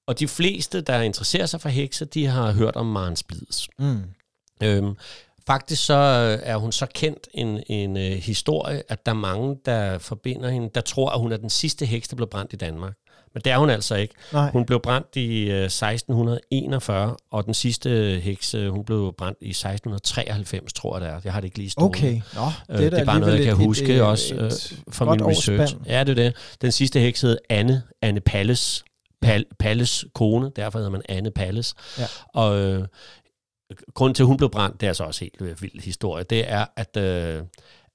Og 0.07 0.19
de 0.19 0.27
fleste, 0.27 0.81
der 0.81 1.01
interesserer 1.01 1.45
sig 1.45 1.61
for 1.61 1.69
hekse, 1.69 2.05
de 2.05 2.25
har 2.25 2.51
hørt 2.51 2.75
om 2.75 2.85
Maren 2.85 3.15
Splids. 3.15 3.67
Mm. 3.79 4.01
Øhm, 4.63 4.93
faktisk 5.47 5.85
så 5.85 5.93
øh, 5.93 6.39
er 6.43 6.57
hun 6.57 6.71
så 6.71 6.85
kendt 6.93 7.27
en, 7.33 7.63
en 7.67 7.97
øh, 7.97 8.11
historie, 8.11 8.83
at 8.89 9.05
der 9.05 9.11
er 9.11 9.15
mange, 9.15 9.57
der 9.65 9.97
forbinder 9.97 10.49
hende, 10.49 10.69
der 10.75 10.81
tror, 10.81 11.09
at 11.09 11.19
hun 11.19 11.31
er 11.31 11.37
den 11.37 11.49
sidste 11.49 11.85
heks, 11.85 12.07
der 12.07 12.15
blev 12.15 12.27
brændt 12.27 12.53
i 12.53 12.55
Danmark. 12.55 12.93
Men 13.33 13.41
det 13.45 13.51
er 13.51 13.57
hun 13.57 13.69
altså 13.69 13.95
ikke. 13.95 14.13
Nej. 14.33 14.51
Hun 14.51 14.65
blev 14.65 14.79
brændt 14.79 15.15
i 15.15 15.49
øh, 15.51 15.63
1641, 15.65 17.15
og 17.31 17.45
den 17.45 17.53
sidste 17.53 18.19
heks, 18.23 18.53
øh, 18.53 18.69
hun 18.69 18.85
blev 18.85 19.13
brændt 19.17 19.37
i 19.41 19.49
1693, 19.49 20.73
tror 20.73 20.97
jeg 20.97 21.01
det 21.07 21.15
er. 21.15 21.19
Jeg 21.23 21.33
har 21.33 21.39
det 21.39 21.45
ikke 21.45 21.57
lige 21.57 21.69
stående. 21.69 21.97
Okay, 21.97 22.21
nå, 22.35 22.41
Øh, 22.69 22.77
det 22.77 22.93
er 22.99 23.05
bare 23.05 23.19
noget, 23.19 23.33
jeg 23.33 23.41
kan 23.43 23.49
alligevel 23.51 23.65
huske 23.67 23.95
et, 23.95 24.01
også 24.01 24.35
et, 24.35 24.39
øh, 24.39 24.47
et 24.47 24.79
fra 24.91 25.05
min 25.11 25.25
research. 25.27 25.61
årsspand. 25.61 25.85
Ja, 25.87 25.99
det 26.03 26.09
er 26.09 26.23
det. 26.23 26.35
Den 26.61 26.71
sidste 26.71 26.99
heks 26.99 27.21
hed 27.21 27.37
Anne, 27.49 27.83
Anne 28.01 28.21
Palles. 28.21 28.83
Pal, 29.21 29.45
Palles 29.59 30.05
kone, 30.13 30.51
derfor 30.55 30.79
hedder 30.79 30.91
man 30.91 31.01
Anne 31.09 31.31
Palles. 31.31 31.73
Ja. 31.99 32.05
Og 32.33 32.57
øh, 32.59 32.85
grund 33.93 34.15
til, 34.15 34.23
at 34.23 34.27
hun 34.27 34.37
blev 34.37 34.49
brændt, 34.49 34.81
det 34.81 34.89
er 34.89 34.93
så 34.93 35.03
også 35.03 35.25
helt 35.25 35.41
øh, 35.41 35.61
vild 35.61 35.83
historie, 35.83 36.23
det 36.23 36.51
er, 36.51 36.65
at, 36.75 36.97
øh, 36.97 37.43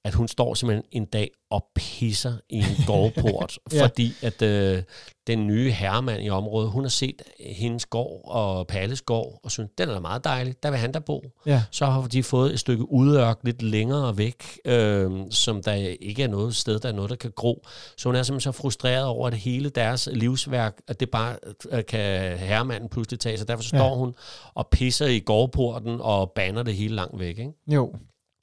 at 0.05 0.13
hun 0.13 0.27
står 0.27 0.53
simpelthen 0.53 0.83
en 0.91 1.05
dag 1.05 1.31
og 1.51 1.65
pisser 1.75 2.33
i 2.49 2.57
en 2.57 2.63
gårdport, 2.87 3.57
Ja. 3.73 3.83
fordi 3.85 4.13
at 4.21 4.41
øh, 4.41 4.83
den 5.27 5.47
nye 5.47 5.71
herremand 5.71 6.23
i 6.23 6.29
området, 6.29 6.69
hun 6.71 6.83
har 6.83 6.89
set 6.89 7.21
hendes 7.39 7.85
gård 7.85 8.21
og 8.25 8.67
Palles 8.67 9.01
gård, 9.01 9.39
og 9.43 9.51
synes, 9.51 9.69
den 9.77 9.89
er 9.89 9.93
da 9.93 9.99
meget 9.99 10.23
dejlig, 10.23 10.55
der 10.63 10.69
vil 10.69 10.79
han 10.79 10.93
der 10.93 10.99
bo 10.99 11.23
Ja, 11.45 11.63
så 11.71 11.85
har 11.85 12.07
de 12.07 12.23
fået 12.23 12.53
et 12.53 12.59
stykke 12.59 12.91
udørk 12.91 13.39
lidt 13.43 13.61
længere 13.61 14.17
væk, 14.17 14.59
øh, 14.65 15.11
som 15.31 15.63
der 15.63 15.73
ikke 16.01 16.23
er 16.23 16.27
noget 16.27 16.55
sted, 16.55 16.79
der 16.79 16.89
er 16.89 16.93
noget, 16.93 17.09
der 17.09 17.15
kan 17.15 17.31
gro. 17.35 17.63
Så 17.97 18.09
hun 18.09 18.15
er 18.15 18.23
simpelthen 18.23 18.53
så 18.53 18.59
frustreret 18.61 19.05
over, 19.05 19.27
at 19.27 19.33
hele 19.33 19.69
deres 19.69 20.09
livsværk, 20.11 20.77
at 20.87 20.99
det 20.99 21.09
bare 21.09 21.35
øh, 21.71 21.85
kan 21.85 22.37
herremanden 22.37 22.89
pludselig 22.89 23.19
tage. 23.19 23.37
Så 23.37 23.45
derfor 23.45 23.63
Ja. 23.73 23.77
står 23.77 23.95
hun 23.95 24.13
og 24.53 24.67
pisser 24.71 25.05
i 25.07 25.19
gårdporten 25.19 25.97
og 26.01 26.31
banner 26.35 26.63
det 26.63 26.75
hele 26.75 26.95
langt 26.95 27.19
væk. 27.19 27.37
Ikke? 27.39 27.51
jo. 27.67 27.93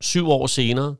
Syv 0.01 0.29
år 0.31 0.47
senere, 0.47 0.95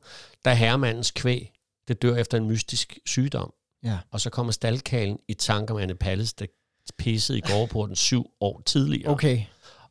der 0.45 0.53
herremandens 0.53 1.11
kvæg, 1.11 1.51
det 1.87 2.01
dør 2.01 2.15
efter 2.15 2.37
en 2.37 2.45
mystisk 2.47 2.99
sygdom. 3.05 3.53
Ja. 3.83 3.97
Og 4.11 4.21
så 4.21 4.29
kommer 4.29 4.51
staldkalen 4.51 5.17
i 5.27 5.33
tanke 5.33 5.73
om 5.73 5.79
Anne 5.79 5.95
Palles, 5.95 6.33
der 6.33 6.45
pissede 6.97 7.37
i 7.37 7.41
gårdporten 7.41 7.95
syv 7.95 8.25
år 8.41 8.61
tidligere. 8.65 9.11
Okay, 9.11 9.41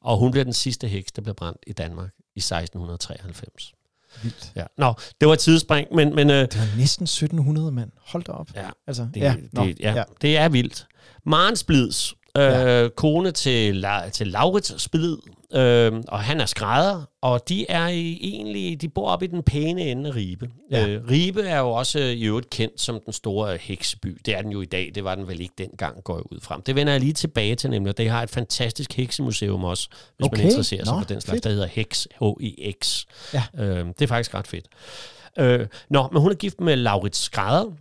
Og 0.00 0.16
hun 0.18 0.30
bliver 0.30 0.44
den 0.44 0.52
sidste 0.52 0.88
heks, 0.88 1.12
der 1.12 1.22
blev 1.22 1.34
brændt 1.34 1.58
i 1.66 1.72
Danmark 1.72 2.10
i 2.36 2.38
1693. 2.40 3.74
vildt. 4.22 4.52
Ja. 4.56 4.64
Nå, 4.78 4.94
det 5.20 5.28
var 5.28 5.34
et 5.34 5.38
tidsspring, 5.40 5.88
men, 5.94 6.14
men 6.14 6.30
øh, 6.30 6.36
Det 6.40 6.58
var 6.58 6.76
næsten 6.76 7.04
1700 7.04 7.72
mand. 7.72 7.90
Hold 8.00 8.24
da 8.24 8.32
op. 8.32 8.48
ja, 8.54 8.70
Altså, 8.86 9.08
det, 9.14 9.20
ja, 9.20 9.34
nå, 9.52 9.64
det, 9.64 9.80
ja, 9.80 9.94
ja. 9.94 10.02
det 10.20 10.36
er 10.36 10.48
vildt. 10.48 10.86
Maren 11.24 11.56
Splids, 11.56 12.12
øh, 12.36 12.42
Ja. 12.42 12.88
kone 12.96 13.30
til, 13.30 13.76
La, 13.76 14.08
til 14.08 14.26
Laurits 14.26 14.82
Splid, 14.82 15.16
øh, 15.54 15.92
og 16.08 16.20
han 16.20 16.40
er 16.40 16.46
skrædder, 16.46 17.02
og 17.22 17.48
de 17.48 17.66
er 17.70 17.88
i, 17.88 18.18
egentlig, 18.22 18.80
de 18.80 18.88
bor 18.88 19.08
oppe 19.08 19.24
i 19.24 19.28
den 19.28 19.42
pæne 19.42 19.82
ende 19.82 20.10
af 20.10 20.14
Ribe. 20.16 20.50
Ja. 20.70 20.86
Øh, 20.86 21.10
Ribe 21.10 21.42
er 21.42 21.58
jo 21.58 21.70
også 21.70 21.98
i 21.98 22.24
øvrigt 22.24 22.50
kendt 22.50 22.80
som 22.80 23.00
den 23.04 23.12
store 23.12 23.56
hekseby. 23.56 24.20
Det 24.26 24.36
er 24.36 24.42
den 24.42 24.52
jo 24.52 24.60
i 24.60 24.64
dag, 24.64 24.92
det 24.94 25.04
var 25.04 25.14
den 25.14 25.28
vel 25.28 25.40
ikke 25.40 25.54
dengang, 25.58 26.04
går 26.04 26.16
jeg 26.16 26.32
ud 26.32 26.40
frem. 26.40 26.62
Det 26.62 26.74
vender 26.74 26.92
jeg 26.92 27.00
lige 27.00 27.12
tilbage 27.12 27.54
til 27.54 27.70
nemlig, 27.70 27.90
og 27.90 27.98
det 27.98 28.10
har 28.10 28.22
et 28.22 28.30
fantastisk 28.30 28.92
heksemuseum 28.96 29.64
også, 29.64 29.88
hvis 30.16 30.26
Okay, 30.26 30.36
man 30.36 30.46
interesserer 30.46 30.84
sig 30.84 30.94
nå, 30.94 31.00
for 31.00 31.06
den 31.06 31.20
slags, 31.20 31.34
fedt. 31.36 31.44
der 31.44 31.50
hedder 31.50 31.66
Hex, 31.66 32.06
H-I-X. 32.20 33.04
Ja. 33.34 33.42
Øh, 33.58 33.86
det 33.86 34.02
er 34.02 34.06
faktisk 34.06 34.34
ret 34.34 34.46
fedt. 34.46 34.66
Øh, 35.38 35.66
nå, 35.90 36.08
men 36.12 36.22
hun 36.22 36.30
er 36.30 36.34
gift 36.36 36.60
med 36.60 36.76
Laurits 36.76 37.18
Skrædder, 37.18 37.72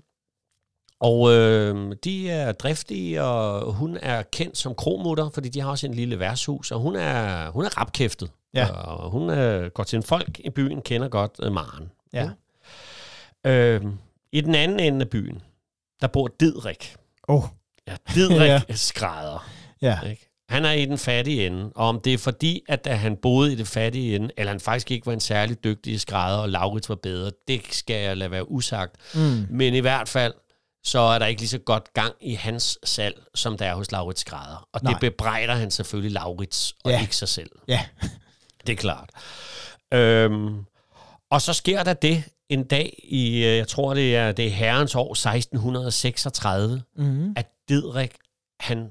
og 1.00 1.32
øh, 1.34 1.96
de 2.04 2.30
er 2.30 2.52
driftige, 2.52 3.24
og 3.24 3.74
hun 3.74 3.98
er 4.02 4.22
kendt 4.22 4.58
som 4.58 4.76
kromutter, 4.76 5.30
fordi 5.30 5.50
de 5.50 5.62
har 5.62 5.70
også 5.70 5.88
en 5.88 5.94
lille 5.94 6.20
værtshus, 6.20 6.72
og 6.72 6.80
hun 6.80 6.96
er, 6.96 7.50
hun 7.52 7.66
er 7.66 7.78
rapkæftet. 7.78 8.32
Ja. 8.54 8.68
Og 8.72 9.12
hun 9.12 9.30
øh, 9.30 9.72
går 9.72 9.84
til 9.84 9.98
en 9.98 10.04
folk 10.04 10.40
i 10.40 10.50
byen, 10.50 10.82
kender 10.82 11.08
godt 11.10 11.32
øh, 11.44 11.52
Maren. 11.52 11.92
Ja. 12.14 12.30
Øh, 13.46 13.82
I 14.32 14.42
den 14.42 14.56
anden 14.56 14.80
ende 14.80 15.02
af 15.02 15.10
byen, 15.10 15.42
der 16.02 16.08
bor 16.08 16.28
Didrik. 16.40 16.96
Oh, 17.24 17.44
Ja, 17.88 17.96
Didrik 18.14 18.42
Ja. 18.50 18.62
ja. 18.70 18.76
skrædder. 18.76 19.50
ja. 19.82 20.00
Ikke? 20.02 20.24
Han 20.50 20.66
er 20.66 20.72
i 20.72 20.86
den 20.86 20.98
fattige 20.98 21.46
ende, 21.48 21.72
og 21.76 21.88
om 21.88 22.00
det 22.02 22.14
er 22.14 22.18
fordi, 22.18 22.62
at 22.70 22.86
da 22.86 22.94
han 22.94 23.18
boede 23.22 23.54
i 23.54 23.56
det 23.56 23.68
fattige 23.68 24.16
ende, 24.16 24.30
eller 24.38 24.52
han 24.52 24.60
faktisk 24.60 24.92
ikke 24.92 25.06
var 25.06 25.14
en 25.14 25.20
særlig 25.20 25.64
dygtig 25.64 26.02
skrædder, 26.02 26.40
og 26.40 26.50
Laurits 26.50 26.90
var 26.90 26.96
bedre, 26.96 27.32
det 27.48 27.62
skal 27.72 27.96
jeg 28.04 28.18
lade 28.18 28.32
være 28.32 28.52
usagt. 28.52 28.96
Mm. 29.16 29.46
Men 29.50 29.74
i 29.74 29.80
hvert 29.80 30.10
fald, 30.10 30.34
så 30.88 31.00
er 31.00 31.20
der 31.20 31.26
ikke 31.26 31.42
lige 31.42 31.50
så 31.50 31.58
godt 31.58 31.94
gang 31.94 32.14
i 32.22 32.34
hans 32.34 32.80
salg, 32.84 33.24
som 33.36 33.58
der 33.58 33.66
er 33.66 33.76
hos 33.76 33.92
Laurits 33.92 34.22
Skrædder. 34.22 34.68
Og 34.74 34.80
Nej. 34.84 34.92
det 34.94 35.00
bebrejder 35.00 35.54
han 35.56 35.72
selvfølgelig 35.72 36.12
Laurits, 36.12 36.76
og 36.84 36.92
Ja. 36.92 37.02
ikke 37.02 37.16
sig 37.16 37.28
selv. 37.30 37.52
Ja. 37.68 37.86
Det 38.68 38.74
er 38.74 38.78
klart. 38.78 39.10
Øhm, 39.94 40.66
og 41.32 41.42
så 41.42 41.54
sker 41.54 41.84
der 41.84 41.94
det 41.94 42.24
en 42.50 42.64
dag 42.68 43.00
i, 43.04 43.36
øh, 43.36 43.42
jeg 43.58 43.68
tror 43.68 43.94
det 43.94 44.16
er, 44.16 44.32
det 44.32 44.46
er 44.48 44.52
herrens 44.52 44.96
år 44.96 45.14
1636, 45.14 46.84
Mm. 46.96 47.34
at 47.38 47.48
Didrik, 47.70 48.16
han 48.60 48.90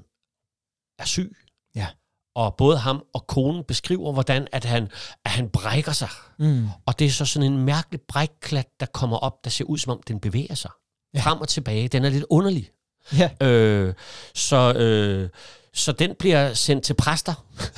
er 0.99 1.05
syg. 1.05 1.35
Ja. 1.75 1.87
Og 2.35 2.55
både 2.55 2.77
ham 2.77 3.03
og 3.13 3.27
konen 3.27 3.63
beskriver, 3.63 4.11
hvordan 4.13 4.47
at 4.51 4.65
han, 4.65 4.89
at 5.25 5.31
han 5.31 5.49
brækker 5.49 5.91
sig. 5.91 6.09
Mm. 6.39 6.67
Og 6.85 6.99
det 6.99 7.07
er 7.07 7.11
så 7.11 7.25
sådan 7.25 7.51
en 7.53 7.57
mærkelig 7.65 8.01
brækklat, 8.07 8.67
der 8.79 8.85
kommer 8.85 9.17
op, 9.17 9.43
der 9.43 9.49
ser 9.49 9.65
ud 9.65 9.77
som 9.77 9.91
om, 9.91 10.01
den 10.07 10.19
bevæger 10.19 10.55
sig. 10.55 10.71
Ja. 11.17 11.21
Frem 11.21 11.41
og 11.41 11.47
tilbage. 11.47 11.87
Den 11.87 12.05
er 12.05 12.09
lidt 12.09 12.25
underlig. 12.29 12.69
Ja. 13.17 13.47
Øh, 13.47 13.93
så, 14.35 14.73
øh, 14.73 15.29
så 15.73 15.91
den 15.91 16.13
bliver 16.19 16.53
sendt 16.53 16.83
til 16.83 16.93
præster. 16.93 17.33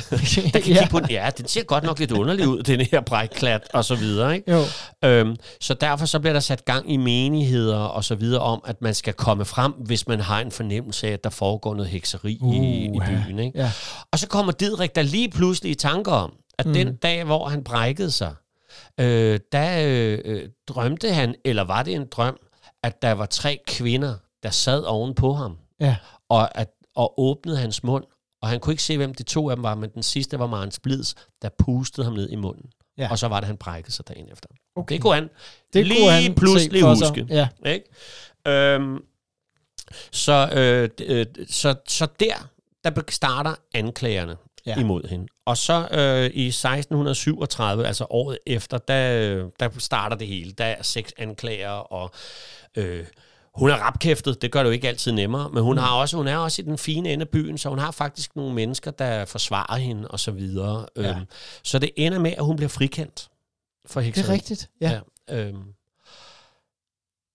Der 0.53 0.59
kan 0.59 0.73
ja. 0.73 0.87
på 0.91 0.99
den. 0.99 1.09
Ja, 1.09 1.29
den 1.37 1.47
ser 1.47 1.63
godt 1.63 1.83
nok 1.83 1.99
lidt 1.99 2.11
underlig 2.11 2.47
ud, 2.47 2.63
den 2.63 2.81
her 2.81 3.01
brækklat 3.01 3.67
og 3.73 3.85
så 3.85 3.95
videre. 3.95 4.35
Ikke? 4.35 4.51
Jo. 4.51 4.63
Øhm, 5.05 5.35
så 5.61 5.73
derfor 5.73 6.05
så 6.05 6.19
bliver 6.19 6.33
der 6.33 6.39
sat 6.39 6.65
gang 6.65 6.93
i 6.93 6.97
menigheder 6.97 7.77
og 7.77 8.03
så 8.03 8.15
videre 8.15 8.41
om, 8.41 8.61
at 8.65 8.81
man 8.81 8.93
skal 8.93 9.13
komme 9.13 9.45
frem, 9.45 9.71
hvis 9.71 10.07
man 10.07 10.19
har 10.19 10.41
en 10.41 10.51
fornemmelse 10.51 11.07
af, 11.07 11.11
at 11.11 11.23
der 11.23 11.29
foregår 11.29 11.75
noget 11.75 11.89
hekseri 11.89 12.37
uh, 12.41 12.55
i, 12.55 12.85
i 12.85 12.99
byen. 13.07 13.39
Ikke? 13.39 13.59
Ja. 13.59 13.71
Og 14.11 14.19
så 14.19 14.27
kommer 14.27 14.51
Didrik 14.51 14.95
der 14.95 15.01
lige 15.01 15.29
pludselig 15.29 15.71
i 15.71 15.75
tanker 15.75 16.11
om, 16.11 16.33
at 16.59 16.65
mm. 16.65 16.73
den 16.73 16.95
dag, 16.95 17.23
hvor 17.23 17.47
han 17.47 17.63
brækkede 17.63 18.11
sig, 18.11 18.33
øh, 18.99 19.39
der 19.51 19.81
øh, 19.87 20.19
øh, 20.25 20.49
drømte 20.67 21.13
han, 21.13 21.35
eller 21.45 21.63
var 21.63 21.83
det 21.83 21.93
en 21.93 22.05
drøm, 22.11 22.37
at 22.83 23.01
der 23.01 23.11
var 23.11 23.25
tre 23.25 23.59
kvinder, 23.67 24.15
der 24.43 24.49
sad 24.49 24.83
oven 24.83 25.15
på 25.15 25.33
ham, 25.33 25.57
Ja. 25.79 25.95
og, 26.29 26.57
at, 26.57 26.69
og 26.95 27.19
åbnede 27.19 27.57
hans 27.57 27.83
mund, 27.83 28.03
og 28.41 28.49
han 28.49 28.59
kunne 28.59 28.73
ikke 28.73 28.83
se, 28.83 28.97
hvem 28.97 29.13
de 29.13 29.23
to 29.23 29.49
af 29.49 29.55
dem 29.55 29.63
var, 29.63 29.75
men 29.75 29.89
den 29.89 30.03
sidste 30.03 30.39
var 30.39 30.47
Maren 30.47 30.71
Splids, 30.71 31.15
der 31.41 31.49
pustede 31.57 32.05
ham 32.05 32.13
ned 32.13 32.29
i 32.29 32.35
munden. 32.35 32.71
Ja. 32.97 33.07
Og 33.11 33.19
så 33.19 33.27
var 33.27 33.39
det, 33.39 33.47
han 33.47 33.57
brækkede 33.57 33.91
sig 33.93 34.07
dagen 34.07 34.31
efter. 34.31 34.49
Okay. 34.75 34.93
Det 34.95 35.01
kunne 35.01 35.13
han 35.15 35.29
Det 35.73 35.87
lige 35.87 35.99
kunne 36.01 36.11
han 36.11 36.35
pludselig 36.35 36.81
huske. 36.83 37.25
Ja. 37.29 37.47
Ikke? 37.65 37.85
Øhm, 38.47 39.03
så, 40.11 40.49
øh, 40.53 40.89
øh, 41.01 41.25
så, 41.49 41.75
så 41.87 42.07
der, 42.19 42.49
der 42.83 43.01
starter 43.09 43.55
anklagerne 43.73 44.37
Ja. 44.65 44.73
ja. 44.75 44.79
imod 44.79 45.07
hende. 45.09 45.27
Og 45.45 45.57
så 45.57 45.87
øh, 45.91 46.25
i 46.33 46.47
1637, 46.47 47.87
altså 47.87 48.05
året 48.09 48.37
efter, 48.45 48.77
der, 48.77 49.49
der 49.59 49.69
starter 49.77 50.15
det 50.15 50.27
hele. 50.27 50.51
Der 50.51 50.65
er 50.65 50.83
seks 50.83 51.13
anklager, 51.17 51.69
og 51.69 52.11
øh, 52.77 53.05
hun 53.55 53.69
er 53.69 53.75
rapkæftet. 53.75 54.41
Det 54.41 54.51
gør 54.51 54.59
det 54.59 54.67
jo 54.67 54.71
ikke 54.73 54.87
altid 54.87 55.11
nemmere, 55.11 55.49
men 55.49 55.63
hun, 55.63 55.75
Mm. 55.75 55.81
har 55.81 55.95
også, 55.95 56.17
hun 56.17 56.27
er 56.27 56.37
også 56.37 56.61
i 56.61 56.65
den 56.65 56.77
fine 56.77 57.13
ende 57.13 57.23
af 57.23 57.29
byen, 57.29 57.57
så 57.57 57.69
hun 57.69 57.79
har 57.79 57.91
faktisk 57.91 58.35
nogle 58.35 58.53
mennesker, 58.55 58.91
der 58.91 59.25
forsvarer 59.25 59.77
hende 59.77 60.07
og 60.07 60.19
så 60.19 60.31
videre. 60.31 60.85
Ja. 60.97 61.09
Øhm, 61.09 61.25
så 61.63 61.79
det 61.79 61.89
ender 61.95 62.19
med, 62.19 62.31
at 62.37 62.43
hun 62.45 62.55
bliver 62.55 62.69
frikendt 62.69 63.29
for 63.85 63.99
Det 63.99 64.05
hekseri. 64.05 64.25
er 64.27 64.33
rigtigt. 64.33 64.69
Ja. 64.81 64.99
Ja, 65.29 65.35
øhm. 65.47 65.63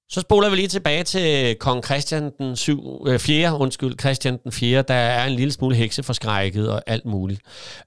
Så 0.08 0.20
spoler 0.20 0.50
vi 0.50 0.56
lige 0.56 0.68
tilbage 0.68 1.04
til 1.04 1.56
kong 1.56 1.84
Christian 1.84 2.32
den 2.38 2.56
7, 2.56 3.04
øh, 3.06 3.18
4, 3.18 3.58
undskyld, 3.58 3.98
Christian 4.00 4.38
den 4.44 4.52
4, 4.52 4.82
der 4.82 4.94
er 4.94 5.26
en 5.26 5.32
lille 5.32 5.52
smule 5.52 5.76
hekseforskrækket 5.76 6.70
og 6.70 6.82
alt 6.86 7.04
muligt. 7.04 7.40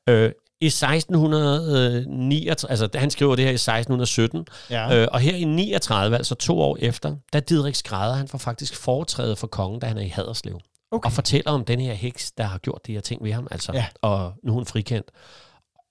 Øh, 0.10 0.32
I 0.62 0.70
1639, 0.70 2.70
altså 2.70 2.90
han 2.96 3.12
skriver 3.12 3.36
det 3.36 3.46
her 3.46 3.52
i 3.52 3.54
1617, 3.54 4.46
ja. 4.70 4.96
øh, 4.96 5.08
og 5.12 5.20
her 5.20 5.36
i 5.36 5.44
39, 5.44 6.18
altså 6.18 6.36
to 6.36 6.60
år 6.62 6.78
efter, 6.80 7.16
der 7.34 7.40
Didrik 7.40 7.76
Skrædder, 7.76 8.16
han 8.16 8.28
får 8.28 8.38
faktisk 8.38 8.76
foretræde 8.76 9.36
for 9.36 9.48
kongen, 9.48 9.80
da 9.80 9.88
han 9.88 9.98
er 9.98 10.02
i 10.02 10.08
Haderslev, 10.08 10.60
Okay. 10.92 11.08
og 11.08 11.14
fortæller 11.14 11.52
om 11.52 11.66
den 11.66 11.80
her 11.80 11.94
heks, 11.94 12.32
der 12.32 12.44
har 12.44 12.58
gjort 12.58 12.82
de 12.88 12.94
her 12.94 13.02
ting 13.02 13.24
ved 13.24 13.34
ham, 13.34 13.48
altså, 13.52 13.72
Ja. 13.74 13.86
og 14.02 14.34
nu 14.44 14.52
er 14.52 14.56
hun 14.56 14.66
frikendt. 14.66 15.08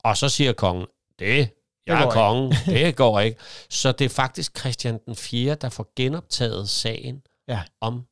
Og 0.04 0.16
så 0.16 0.28
siger 0.28 0.52
kongen, 0.52 0.86
det 1.18 1.48
jeg 1.86 2.02
er 2.04 2.10
kongen. 2.10 2.54
Det 2.66 2.96
går 2.96 3.20
ikke. 3.20 3.38
Så 3.70 3.92
det 3.92 4.04
er 4.04 4.08
faktisk 4.08 4.58
Christian 4.58 4.98
den 5.06 5.16
4., 5.16 5.54
der 5.54 5.68
får 5.68 5.92
genoptaget 5.96 6.68
sagen 6.68 7.22
Ja. 7.48 7.60
om 7.80 8.02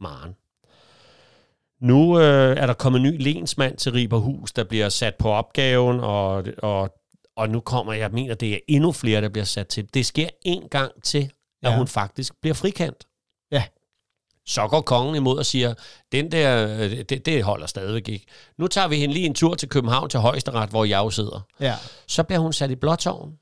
Maren. 0.00 0.34
Nu 1.82 2.18
øh, 2.20 2.56
er 2.56 2.66
der 2.66 2.74
kommet 2.74 2.98
en 3.00 3.06
ny 3.06 3.22
lensmand 3.22 3.76
til 3.76 3.92
Riberhus, 3.92 4.52
der 4.52 4.64
bliver 4.64 4.88
sat 4.88 5.14
på 5.14 5.28
opgaven, 5.30 6.00
og, 6.00 6.44
og, 6.58 6.94
og 7.36 7.48
nu 7.50 7.60
kommer, 7.60 7.92
jeg 7.92 8.10
mener, 8.10 8.34
det 8.34 8.52
er 8.54 8.58
endnu 8.68 8.92
flere, 8.92 9.20
der 9.20 9.28
bliver 9.28 9.44
sat 9.44 9.68
til. 9.68 9.94
Det 9.94 10.06
sker 10.06 10.28
en 10.44 10.68
gang 10.68 11.02
til, 11.02 11.30
at 11.62 11.70
Ja. 11.70 11.76
hun 11.76 11.86
faktisk 11.88 12.32
bliver 12.40 12.54
frikendt. 12.54 13.06
Ja. 13.52 13.64
Så 14.46 14.68
går 14.68 14.80
kongen 14.80 15.14
imod 15.16 15.38
og 15.38 15.46
siger, 15.46 15.74
den 16.12 16.32
der, 16.32 16.76
øh, 16.78 16.90
det, 17.08 17.26
det 17.26 17.42
holder 17.44 17.66
stadigvæk 17.66 18.08
ikke. 18.08 18.26
Nu 18.58 18.66
tager 18.66 18.88
vi 18.88 18.96
hende 18.96 19.14
lige 19.14 19.26
en 19.26 19.34
tur 19.34 19.54
til 19.54 19.68
København 19.68 20.08
til 20.10 20.20
Højesteret, 20.20 20.70
hvor 20.70 20.84
jeg 20.84 20.98
jo 20.98 21.10
sidder. 21.10 21.40
ja. 21.60 21.74
Så 22.06 22.22
bliver 22.22 22.38
hun 22.40 22.52
sat 22.52 22.70
i 22.70 22.74
Blåtårn, 22.74 23.32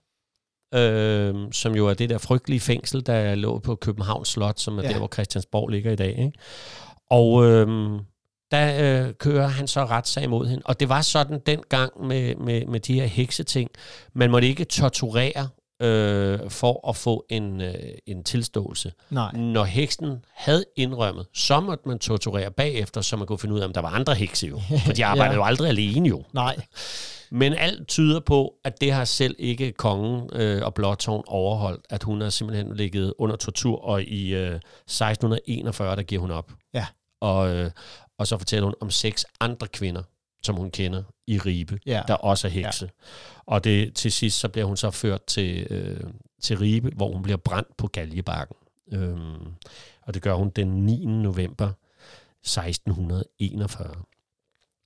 øh, 0.75 1.53
som 1.53 1.75
jo 1.75 1.89
er 1.89 1.95
det 1.95 2.11
der 2.11 2.19
frygtelige 2.19 2.61
fængsel, 2.61 3.07
der 3.07 3.35
lå 3.35 3.59
på 3.59 3.75
Københavns 3.75 4.29
Slot, 4.29 4.59
som 4.61 4.79
er 4.79 4.83
ja. 4.83 4.89
der, 4.89 4.99
hvor 4.99 5.09
Christiansborg 5.13 5.69
ligger 5.69 5.93
i 5.93 5.97
dag. 5.97 6.19
Ikke? 6.19 6.33
Og 7.11 7.45
øh, 7.47 8.01
der 8.51 9.05
øh, 9.07 9.15
kører 9.15 9.47
han 9.49 9.67
så 9.69 9.85
retssag 9.85 10.25
imod 10.25 10.47
hende. 10.47 10.63
Og 10.65 10.81
det 10.81 10.89
var 10.89 11.01
sådan 11.03 11.41
dengang 11.47 12.07
med, 12.07 12.35
med, 12.37 12.67
med 12.67 12.81
de 12.81 12.95
her 12.95 13.07
hekseting. 13.07 13.71
Man 14.15 14.31
måtte 14.31 14.49
ikke 14.49 14.65
torturere 14.65 15.49
øh, 15.83 16.51
for 16.51 16.89
at 16.89 16.97
få 16.97 17.27
en, 17.31 17.61
øh, 17.61 17.75
en 18.07 18.25
tilståelse. 18.25 18.93
Nej. 19.11 19.33
Når 19.33 19.65
heksen 19.65 20.25
havde 20.35 20.65
indrømmet, 20.77 21.27
så 21.35 21.61
måtte 21.61 21.89
man 21.89 21.99
torturere 21.99 22.51
bagefter, 22.51 23.01
så 23.01 23.17
man 23.17 23.27
kunne 23.27 23.39
finde 23.39 23.55
ud 23.55 23.61
af, 23.61 23.65
om 23.65 23.73
der 23.73 23.81
var 23.81 23.89
andre 23.91 24.15
hekse 24.15 24.47
jo. 24.47 24.61
For 24.87 24.93
de 24.93 25.05
arbejdede 25.05 25.35
Ja. 25.35 25.41
jo 25.41 25.45
aldrig 25.45 25.69
alene 25.69 26.09
jo. 26.09 26.25
Nej. 26.33 26.57
Men 27.33 27.53
alt 27.53 27.89
tyder 27.89 28.21
på, 28.21 28.55
at 28.65 28.81
det 28.81 28.93
har 28.93 29.05
selv 29.05 29.37
ikke 29.39 29.73
kongen 29.73 30.31
øh, 30.33 30.63
og 30.65 30.75
Blåtårn 30.75 31.25
overholdt, 31.27 31.87
at 31.91 32.03
hun 32.03 32.21
har 32.21 32.31
simpelthen 32.31 32.77
ligget 32.77 33.15
under 33.19 33.37
tortur, 33.37 33.85
og 33.85 34.03
i 34.03 34.35
øh, 34.35 34.55
1641, 34.55 35.97
der 35.97 36.03
giver 36.03 36.21
hun 36.21 36.31
op. 36.31 36.53
Ja. 36.75 36.87
Og, 37.21 37.51
øh, 37.57 37.71
og 38.21 38.27
så 38.27 38.39
fortæller 38.39 38.65
hun 38.67 38.75
om 38.81 38.91
seks 38.91 39.27
andre 39.41 39.67
kvinder, 39.67 40.03
som 40.43 40.57
hun 40.57 40.71
kender 40.71 41.03
i 41.27 41.39
Ribe, 41.39 41.79
Ja. 41.87 42.03
der 42.09 42.15
også 42.15 42.47
er 42.47 42.51
hekse. 42.51 42.85
Ja. 42.85 42.91
Og 43.47 43.65
det, 43.65 43.95
til 43.95 44.13
sidst 44.13 44.39
så 44.41 44.49
bliver 44.49 44.65
hun 44.65 44.77
så 44.77 44.91
ført 44.91 45.25
til, 45.25 45.67
øh, 45.71 46.01
til 46.43 46.59
Ribe, 46.59 46.91
hvor 46.97 47.13
hun 47.13 47.23
bliver 47.23 47.37
brændt 47.37 47.77
på 47.77 47.87
Galjebakken. 47.87 48.57
Øhm, 48.93 49.47
og 50.03 50.15
det 50.15 50.23
gør 50.23 50.35
hun 50.35 50.51
den 50.51 50.69
9. 50.87 51.05
november 51.07 51.73
1641. 52.43 53.95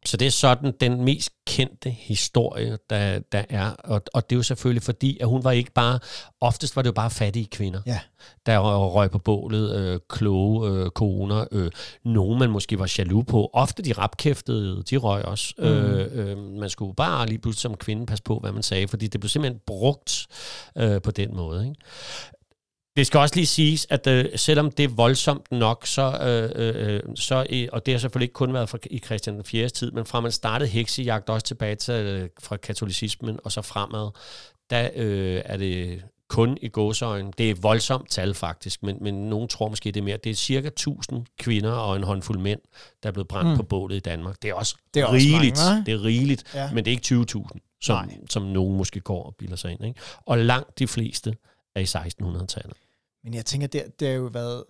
Så 0.06 0.16
det 0.16 0.26
er 0.26 0.30
sådan 0.30 0.72
den 0.80 1.04
mest 1.04 1.30
kendte 1.46 1.90
historie, 1.90 2.78
der, 2.90 3.18
der 3.32 3.44
er. 3.48 3.70
Og, 3.70 4.02
og 4.14 4.30
det 4.30 4.36
er 4.36 4.38
jo 4.38 4.42
selvfølgelig 4.42 4.82
fordi, 4.82 5.18
at 5.20 5.28
hun 5.28 5.44
var 5.44 5.50
ikke 5.50 5.72
bare... 5.72 5.98
Oftest 6.40 6.76
var 6.76 6.82
det 6.82 6.86
jo 6.86 6.92
bare 6.92 7.10
fattige 7.10 7.46
kvinder, 7.46 7.80
Ja. 7.86 8.00
der 8.46 8.58
røg 8.86 9.10
på 9.10 9.18
bålet, 9.18 9.76
øh, 9.76 10.00
kloge 10.08 10.70
øh, 10.70 10.90
koner, 10.90 11.44
øh, 11.52 11.70
nogen 12.04 12.38
man 12.38 12.50
måske 12.50 12.78
var 12.78 12.94
jaloux 12.98 13.26
på. 13.26 13.50
Ofte 13.52 13.82
de 13.82 13.92
rapkæftede, 13.92 14.82
de 14.90 14.96
røg 14.96 15.24
også. 15.24 15.54
Mm. 15.58 15.64
Øh, 15.64 16.30
øh, 16.30 16.38
man 16.38 16.70
skulle 16.70 16.94
bare 16.94 17.26
lige 17.26 17.38
pludselig 17.38 17.60
som 17.60 17.76
kvinde 17.76 18.06
passe 18.06 18.22
på, 18.24 18.38
hvad 18.38 18.52
man 18.52 18.62
sagde, 18.62 18.88
fordi 18.88 19.06
det 19.06 19.20
blev 19.20 19.28
simpelthen 19.28 19.60
brugt 19.66 20.26
øh, 20.78 21.02
på 21.02 21.10
den 21.10 21.36
måde. 21.36 21.64
Ikke? 21.68 21.80
Det 22.96 23.06
skal 23.06 23.20
også 23.20 23.34
lige 23.34 23.46
siges, 23.46 23.86
at 23.90 24.06
øh, 24.06 24.24
selvom 24.36 24.70
det 24.70 24.84
er 24.84 24.88
voldsomt 24.88 25.52
nok, 25.52 25.86
så, 25.86 26.18
øh, 26.56 26.94
øh, 26.94 27.00
så 27.16 27.46
i, 27.50 27.68
og 27.72 27.86
det 27.86 27.94
har 27.94 27.98
selvfølgelig 27.98 28.24
ikke 28.24 28.32
kun 28.32 28.54
været 28.54 28.68
fra, 28.68 28.78
i 28.90 28.98
Christian 28.98 29.36
den 29.36 29.44
4. 29.44 29.68
tid, 29.68 29.90
men 29.90 30.06
fra 30.06 30.20
man 30.20 30.32
startede 30.32 30.70
heksejagt 30.70 31.28
også 31.30 31.46
tilbage 31.46 31.74
til 31.76 31.94
øh, 31.94 32.28
fra 32.40 32.56
katolicismen 32.56 33.38
og 33.44 33.52
så 33.52 33.62
fremad, 33.62 34.10
der 34.70 34.88
øh, 34.96 35.42
er 35.44 35.56
det 35.56 36.02
kun 36.28 36.58
i 36.62 36.68
gåsøjen. 36.68 37.32
Det 37.38 37.50
er 37.50 37.54
voldsomt 37.54 38.10
tal 38.10 38.34
faktisk, 38.34 38.82
men, 38.82 38.96
men 39.00 39.14
nogen 39.30 39.48
tror 39.48 39.68
måske 39.68 39.92
det 39.92 40.00
er 40.00 40.04
mere. 40.04 40.16
Det 40.24 40.30
er 40.30 40.34
cirka 40.34 40.68
1000 40.68 41.26
kvinder 41.38 41.72
og 41.72 41.96
en 41.96 42.02
håndfuld 42.02 42.38
mænd, 42.38 42.60
der 43.02 43.08
er 43.08 43.12
blevet 43.12 43.28
brændt 43.28 43.50
mm. 43.50 43.56
på 43.56 43.62
bålet 43.62 43.96
i 43.96 44.00
Danmark. 44.00 44.36
Det 44.42 44.50
er 44.50 44.54
også 44.54 44.76
Det 44.94 45.00
er 45.00 45.06
også 45.06 45.14
rigeligt. 45.16 45.56
mange, 45.58 45.80
hva'? 45.80 45.84
det 45.86 45.94
er 45.94 46.04
rigeligt, 46.04 46.44
Ja. 46.54 46.62
ja. 46.64 46.70
men 46.72 46.84
det 46.84 46.90
er 46.90 46.92
ikke 47.16 47.24
20.000, 47.32 47.78
som, 47.82 47.96
Nej. 48.06 48.16
som 48.30 48.42
nogen 48.42 48.76
måske 48.76 49.00
går 49.00 49.22
og 49.22 49.34
bilder 49.38 49.56
sig 49.56 49.72
ind. 49.72 49.84
Ikke? 49.84 50.00
Og 50.26 50.38
langt 50.38 50.78
de 50.78 50.86
fleste 50.86 51.34
er 51.74 51.80
i 51.80 51.84
1600-tallet. 51.84 52.76
Men 53.24 53.34
jeg 53.34 53.46
tænker, 53.46 53.66
det, 53.66 54.00
det 54.00 54.08
har 54.08 54.14
jo 54.14 54.30
været... 54.32 54.64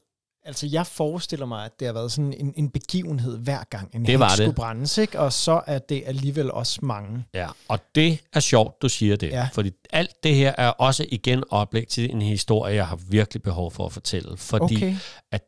Altså, 0.47 0.67
jeg 0.67 0.87
forestiller 0.87 1.47
mig, 1.47 1.65
at 1.65 1.81
det 1.81 1.87
har 1.87 1.93
været 1.93 2.13
sådan 2.13 2.33
en, 2.33 2.55
en 2.57 2.71
begivenhed 2.71 3.39
hver 3.39 3.65
gang, 3.65 3.95
en 3.95 4.07
Det 4.07 4.19
var 4.19 4.29
det. 4.29 4.37
skulle 4.37 4.55
brændes, 4.55 4.99
ikke? 4.99 5.21
Og 5.21 5.33
så 5.33 5.63
er 5.67 5.79
det 5.79 6.03
alligevel 6.07 6.51
også 6.53 6.79
mange. 6.83 7.25
Ja, 7.35 7.49
og 7.69 7.79
det 7.95 8.21
er 8.33 8.41
sjovt, 8.41 8.83
du 8.83 8.89
siger 8.89 9.17
det. 9.17 9.29
Ja. 9.31 9.49
Fordi 9.53 9.71
alt 9.93 10.23
det 10.23 10.35
her 10.35 10.55
er 10.59 10.69
også 10.71 11.07
igen 11.09 11.45
oplæg 11.51 11.89
til 11.89 12.11
en 12.11 12.23
historie, 12.23 12.75
jeg 12.75 12.87
har 12.89 12.97
virkelig 12.97 13.43
behov 13.43 13.71
for 13.71 13.87
at 13.87 13.93
fortælle. 13.93 14.37
Fordi 14.37 14.77
Okay. 14.77 14.97
at 15.33 15.45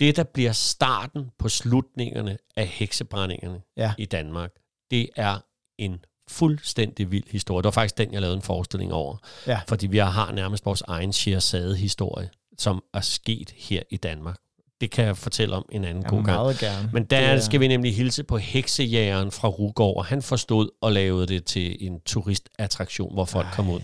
det, 0.00 0.16
der 0.16 0.24
bliver 0.24 0.52
starten 0.52 1.30
på 1.38 1.48
slutningerne 1.48 2.38
af 2.56 2.66
heksebrændingerne 2.66 3.60
Ja. 3.76 3.92
i 3.98 4.04
Danmark, 4.04 4.50
det 4.90 5.08
er 5.16 5.38
en 5.78 6.04
fuldstændig 6.30 7.10
vild 7.10 7.30
historie. 7.30 7.58
Det 7.58 7.64
var 7.64 7.70
faktisk 7.70 7.98
den, 7.98 8.12
jeg 8.12 8.20
lavede 8.20 8.36
en 8.36 8.42
forestilling 8.42 8.92
over. 8.92 9.16
Ja. 9.46 9.60
Fordi 9.68 9.86
vi 9.86 9.98
har 9.98 10.32
nærmest 10.32 10.66
vores 10.66 10.82
egen 10.88 11.12
Sheerazade-historie, 11.12 12.30
som 12.58 12.82
er 12.94 13.00
sket 13.00 13.50
her 13.56 13.82
i 13.90 13.96
Danmark. 13.96 14.36
Det 14.80 14.90
kan 14.90 15.04
jeg 15.04 15.16
fortælle 15.16 15.54
om 15.56 15.64
en 15.72 15.84
anden 15.84 16.02
Ja, 16.02 16.08
god 16.08 16.24
gang. 16.24 16.58
gerne. 16.58 16.90
Men 16.92 17.04
der 17.04 17.20
Det 17.20 17.28
er- 17.28 17.40
skal 17.40 17.60
vi 17.60 17.68
nemlig 17.68 17.96
hilse 17.96 18.24
på 18.24 18.36
heksejægeren 18.38 19.30
fra 19.30 19.48
Rugård, 19.48 19.96
og 19.96 20.04
han 20.04 20.22
forstod 20.22 20.68
og 20.82 20.92
lavede 20.92 21.26
det 21.26 21.44
til 21.44 21.76
en 21.86 22.00
turistattraktion, 22.06 23.14
hvor 23.14 23.24
folk 23.24 23.46
kom 23.52 23.70
ud. 23.70 23.80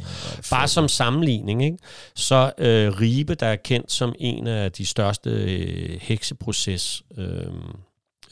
Bare 0.50 0.68
som 0.68 0.88
sammenligning, 0.88 1.64
ikke? 1.64 1.78
så 2.14 2.52
øh, 2.58 3.00
Ribe, 3.00 3.34
der 3.34 3.46
er 3.46 3.56
kendt 3.56 3.92
som 3.92 4.14
en 4.18 4.46
af 4.46 4.72
de 4.72 4.86
største 4.86 5.30
øh, 5.30 5.98
hekseproces 6.02 7.02
øh, 7.18 7.46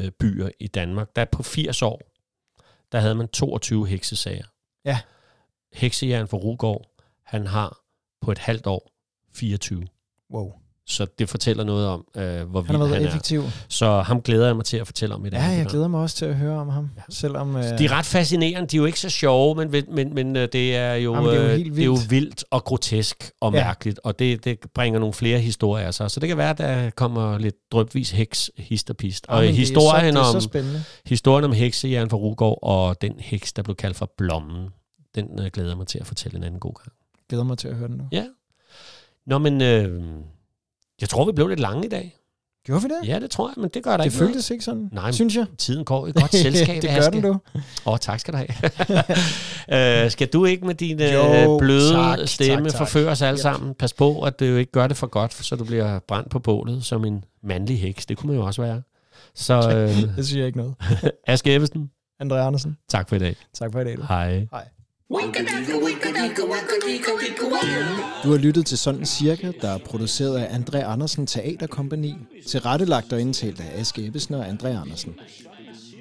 øh, 0.00 0.10
byer 0.20 0.48
i 0.60 0.66
Danmark, 0.66 1.08
der 1.16 1.24
på 1.24 1.42
80 1.42 1.82
år, 1.82 2.00
der 2.94 3.00
havde 3.00 3.14
man 3.14 3.28
22 3.28 3.86
heksesager. 3.86 4.44
Ja. 4.84 5.00
Heksejægeren 5.72 6.28
fra 6.28 6.36
Rugård, 6.36 6.90
han 7.24 7.46
har 7.46 7.80
på 8.20 8.32
et 8.32 8.38
halvt 8.38 8.66
år 8.66 8.92
24. 9.32 9.86
Wow. 10.30 10.52
Så 10.86 11.06
det 11.18 11.28
fortæller 11.28 11.64
noget 11.64 11.86
om, 11.88 12.04
øh, 12.16 12.42
hvor 12.50 12.62
Han 12.62 12.74
har 12.74 12.78
været 12.78 12.94
han 12.94 13.02
er. 13.02 13.06
effektiv. 13.08 13.42
Så 13.68 14.00
ham 14.02 14.20
glæder 14.22 14.46
jeg 14.46 14.56
mig 14.56 14.64
til 14.64 14.76
at 14.76 14.86
fortælle 14.86 15.14
om 15.14 15.26
i 15.26 15.30
dag. 15.30 15.38
Ja, 15.38 15.44
jeg 15.44 15.66
glæder 15.66 15.88
mig 15.88 16.00
også 16.00 16.16
til 16.16 16.24
at 16.24 16.34
høre 16.36 16.58
om 16.60 16.68
ham. 16.68 16.90
Selvom, 17.08 17.56
øh, 17.56 17.62
De 17.62 17.84
er 17.84 17.92
ret 17.92 18.04
fascinerende. 18.06 18.68
De 18.68 18.76
er 18.76 18.78
jo 18.78 18.84
ikke 18.84 19.00
så 19.00 19.08
sjove, 19.08 19.54
men, 19.54 19.84
men, 19.90 20.14
men 20.14 20.36
øh, 20.36 20.48
det 20.52 20.76
er 20.76 20.94
jo, 20.94 21.14
Jamen, 21.14 21.28
det 21.30 21.36
er 21.38 21.42
jo 21.42 21.48
øh, 21.50 21.56
helt 21.56 21.74
det 21.74 21.80
er 21.82 21.84
jo 21.86 21.92
vildt. 21.92 22.10
vildt 22.10 22.44
og 22.50 22.64
grotesk 22.64 23.30
og 23.40 23.52
Ja. 23.52 23.64
mærkeligt, 23.64 24.00
og 24.04 24.18
det, 24.18 24.44
det 24.44 24.58
bringer 24.74 24.98
nogle 25.00 25.12
flere 25.14 25.38
historier 25.38 25.90
sig. 25.90 26.10
Så 26.10 26.20
det 26.20 26.28
kan 26.28 26.38
være, 26.38 26.50
at 26.50 26.58
der 26.58 26.90
kommer 26.90 27.38
lidt 27.38 27.54
drøbvis 27.72 28.10
heks, 28.10 28.50
hist 28.56 28.90
og 28.90 28.96
pist. 28.96 29.26
Og 29.28 29.34
Jamen, 29.36 29.48
det 29.48 29.54
er 29.54 29.58
historien, 29.58 30.14
så, 30.14 30.20
det 30.20 30.26
er 30.26 30.34
om, 30.34 30.40
så 30.40 30.44
spændende. 30.48 30.84
historien 31.06 31.44
om 31.44 31.52
heksejern 31.52 32.10
fra 32.10 32.16
Rugård 32.16 32.58
og 32.62 33.02
den 33.02 33.12
heks, 33.18 33.52
der 33.52 33.62
blev 33.62 33.76
kaldt 33.76 33.96
for 33.96 34.12
Blommen, 34.18 34.68
den 35.14 35.28
øh, 35.40 35.46
glæder 35.52 35.70
jeg 35.70 35.76
mig 35.78 35.86
til 35.86 35.98
at 35.98 36.06
fortælle 36.06 36.38
en 36.38 36.44
anden 36.44 36.60
god 36.60 36.74
gang. 36.74 36.92
Glæder 37.28 37.44
mig 37.44 37.58
til 37.58 37.68
at 37.68 37.74
høre 37.76 37.88
den 37.88 37.96
nu. 37.96 38.04
Ja. 38.12 38.24
Nå, 39.26 39.38
men 39.38 39.62
øh, 39.62 40.02
jeg 41.00 41.08
tror, 41.08 41.24
vi 41.24 41.32
blev 41.32 41.48
lidt 41.48 41.60
lange 41.60 41.86
i 41.86 41.88
dag. 41.88 42.16
Gjorde 42.66 42.82
vi 42.82 42.88
det? 42.88 43.08
Ja, 43.08 43.18
det 43.18 43.30
tror 43.30 43.48
jeg, 43.48 43.54
men 43.56 43.70
det 43.74 43.82
gør 43.84 43.90
der 43.90 43.96
det 43.96 44.04
ikke 44.04 44.16
noget. 44.18 44.28
føltes 44.30 44.50
ikke 44.50 44.64
sådan, 44.64 44.88
Nej, 44.92 45.12
synes 45.12 45.36
jeg. 45.36 45.46
Tiden 45.58 45.84
går 45.84 46.06
i 46.06 46.12
godt 46.12 46.34
selskab, 46.44 46.82
det 46.82 46.90
gør 46.90 47.10
den 47.10 47.22
du. 47.22 47.28
Åh, 47.86 47.92
oh, 47.92 47.98
tak 47.98 48.20
skal 48.20 48.34
du 48.34 48.38
have. 48.38 50.04
uh, 50.04 50.10
skal 50.14 50.28
du 50.28 50.44
ikke 50.44 50.66
med 50.66 50.74
din 50.74 51.00
Jo, 51.00 51.52
uh, 51.54 51.58
bløde 51.60 51.92
tak, 51.92 52.18
stemme 52.24 52.64
tak, 52.70 52.78
tak. 52.78 52.78
forføre 52.88 53.10
os 53.10 53.22
alle 53.22 53.36
Yep. 53.38 53.42
sammen? 53.42 53.74
Pas 53.74 53.92
på, 53.92 54.22
at 54.22 54.40
du 54.40 54.44
ikke 54.44 54.72
gør 54.72 54.86
det 54.86 54.96
for 54.96 55.06
godt, 55.06 55.34
så 55.34 55.56
du 55.56 55.64
bliver 55.64 55.98
brændt 55.98 56.30
på 56.30 56.38
bålet 56.38 56.84
som 56.84 57.04
en 57.04 57.24
mandlig 57.42 57.80
heks. 57.80 58.06
Det 58.06 58.16
kunne 58.18 58.26
man 58.32 58.40
jo 58.40 58.46
også 58.46 58.62
være. 58.62 58.82
Så 59.34 59.58
uh, 59.58 60.16
Det 60.16 60.26
siger 60.26 60.40
jeg 60.40 60.46
ikke 60.46 60.58
noget. 60.58 60.74
Aske 61.26 61.54
Ebbesen, 61.54 61.90
André 62.22 62.34
Andersen, 62.34 62.76
tak 62.88 63.08
for 63.08 63.16
i 63.16 63.18
dag. 63.18 63.36
tak 63.54 63.72
for 63.72 63.80
i 63.80 63.84
dag. 63.84 63.96
Du. 63.96 64.02
Hej. 64.08 64.46
Hej. 64.52 64.68
Du 68.24 68.30
har 68.30 68.36
lyttet 68.36 68.66
til 68.66 68.78
Sådan 68.78 69.06
Cirka, 69.06 69.52
der 69.60 69.68
er 69.68 69.78
produceret 69.78 70.38
af 70.38 70.58
André 70.58 70.76
Andersen 70.76 71.26
Teaterkompagni, 71.26 72.14
tilrettelagt 72.46 73.12
og 73.12 73.20
indtalt 73.20 73.60
af 73.60 73.80
Aske 73.80 74.06
Ebbesen 74.06 74.34
og 74.34 74.48
André 74.48 74.66
Andersen. 74.66 75.14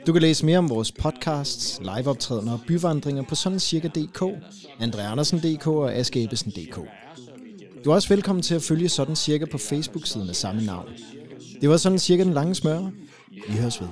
Du 0.08 0.14
kan 0.14 0.22
læse 0.22 0.46
mere 0.46 0.58
om 0.58 0.70
vores 0.70 0.92
podcasts, 0.92 1.80
liveoptrædener 1.82 2.54
og 2.54 2.60
byvandringer 2.68 3.24
på 3.24 3.36
sådancirka.dk, 3.36 4.24
andreandersen.dk 4.80 5.68
og 5.68 5.94
askeebbesen.dk. 5.94 6.80
Du 7.86 7.90
er 7.92 7.96
også 7.96 8.10
velkommen 8.10 8.44
til 8.44 8.56
at 8.56 8.62
følge 8.62 8.90
Sådan 8.90 9.16
Cirka 9.16 9.46
på 9.46 9.58
Facebook-siden 9.58 10.30
af 10.30 10.36
samme 10.36 10.66
navn. 10.66 10.88
Det 11.62 11.70
var 11.70 11.78
Sådan 11.78 12.00
Cirka 12.00 12.24
den 12.24 12.34
lange 12.34 12.56
smør. 12.56 12.90
Vi 13.48 13.58
høres 13.58 13.82
ved. 13.82 13.88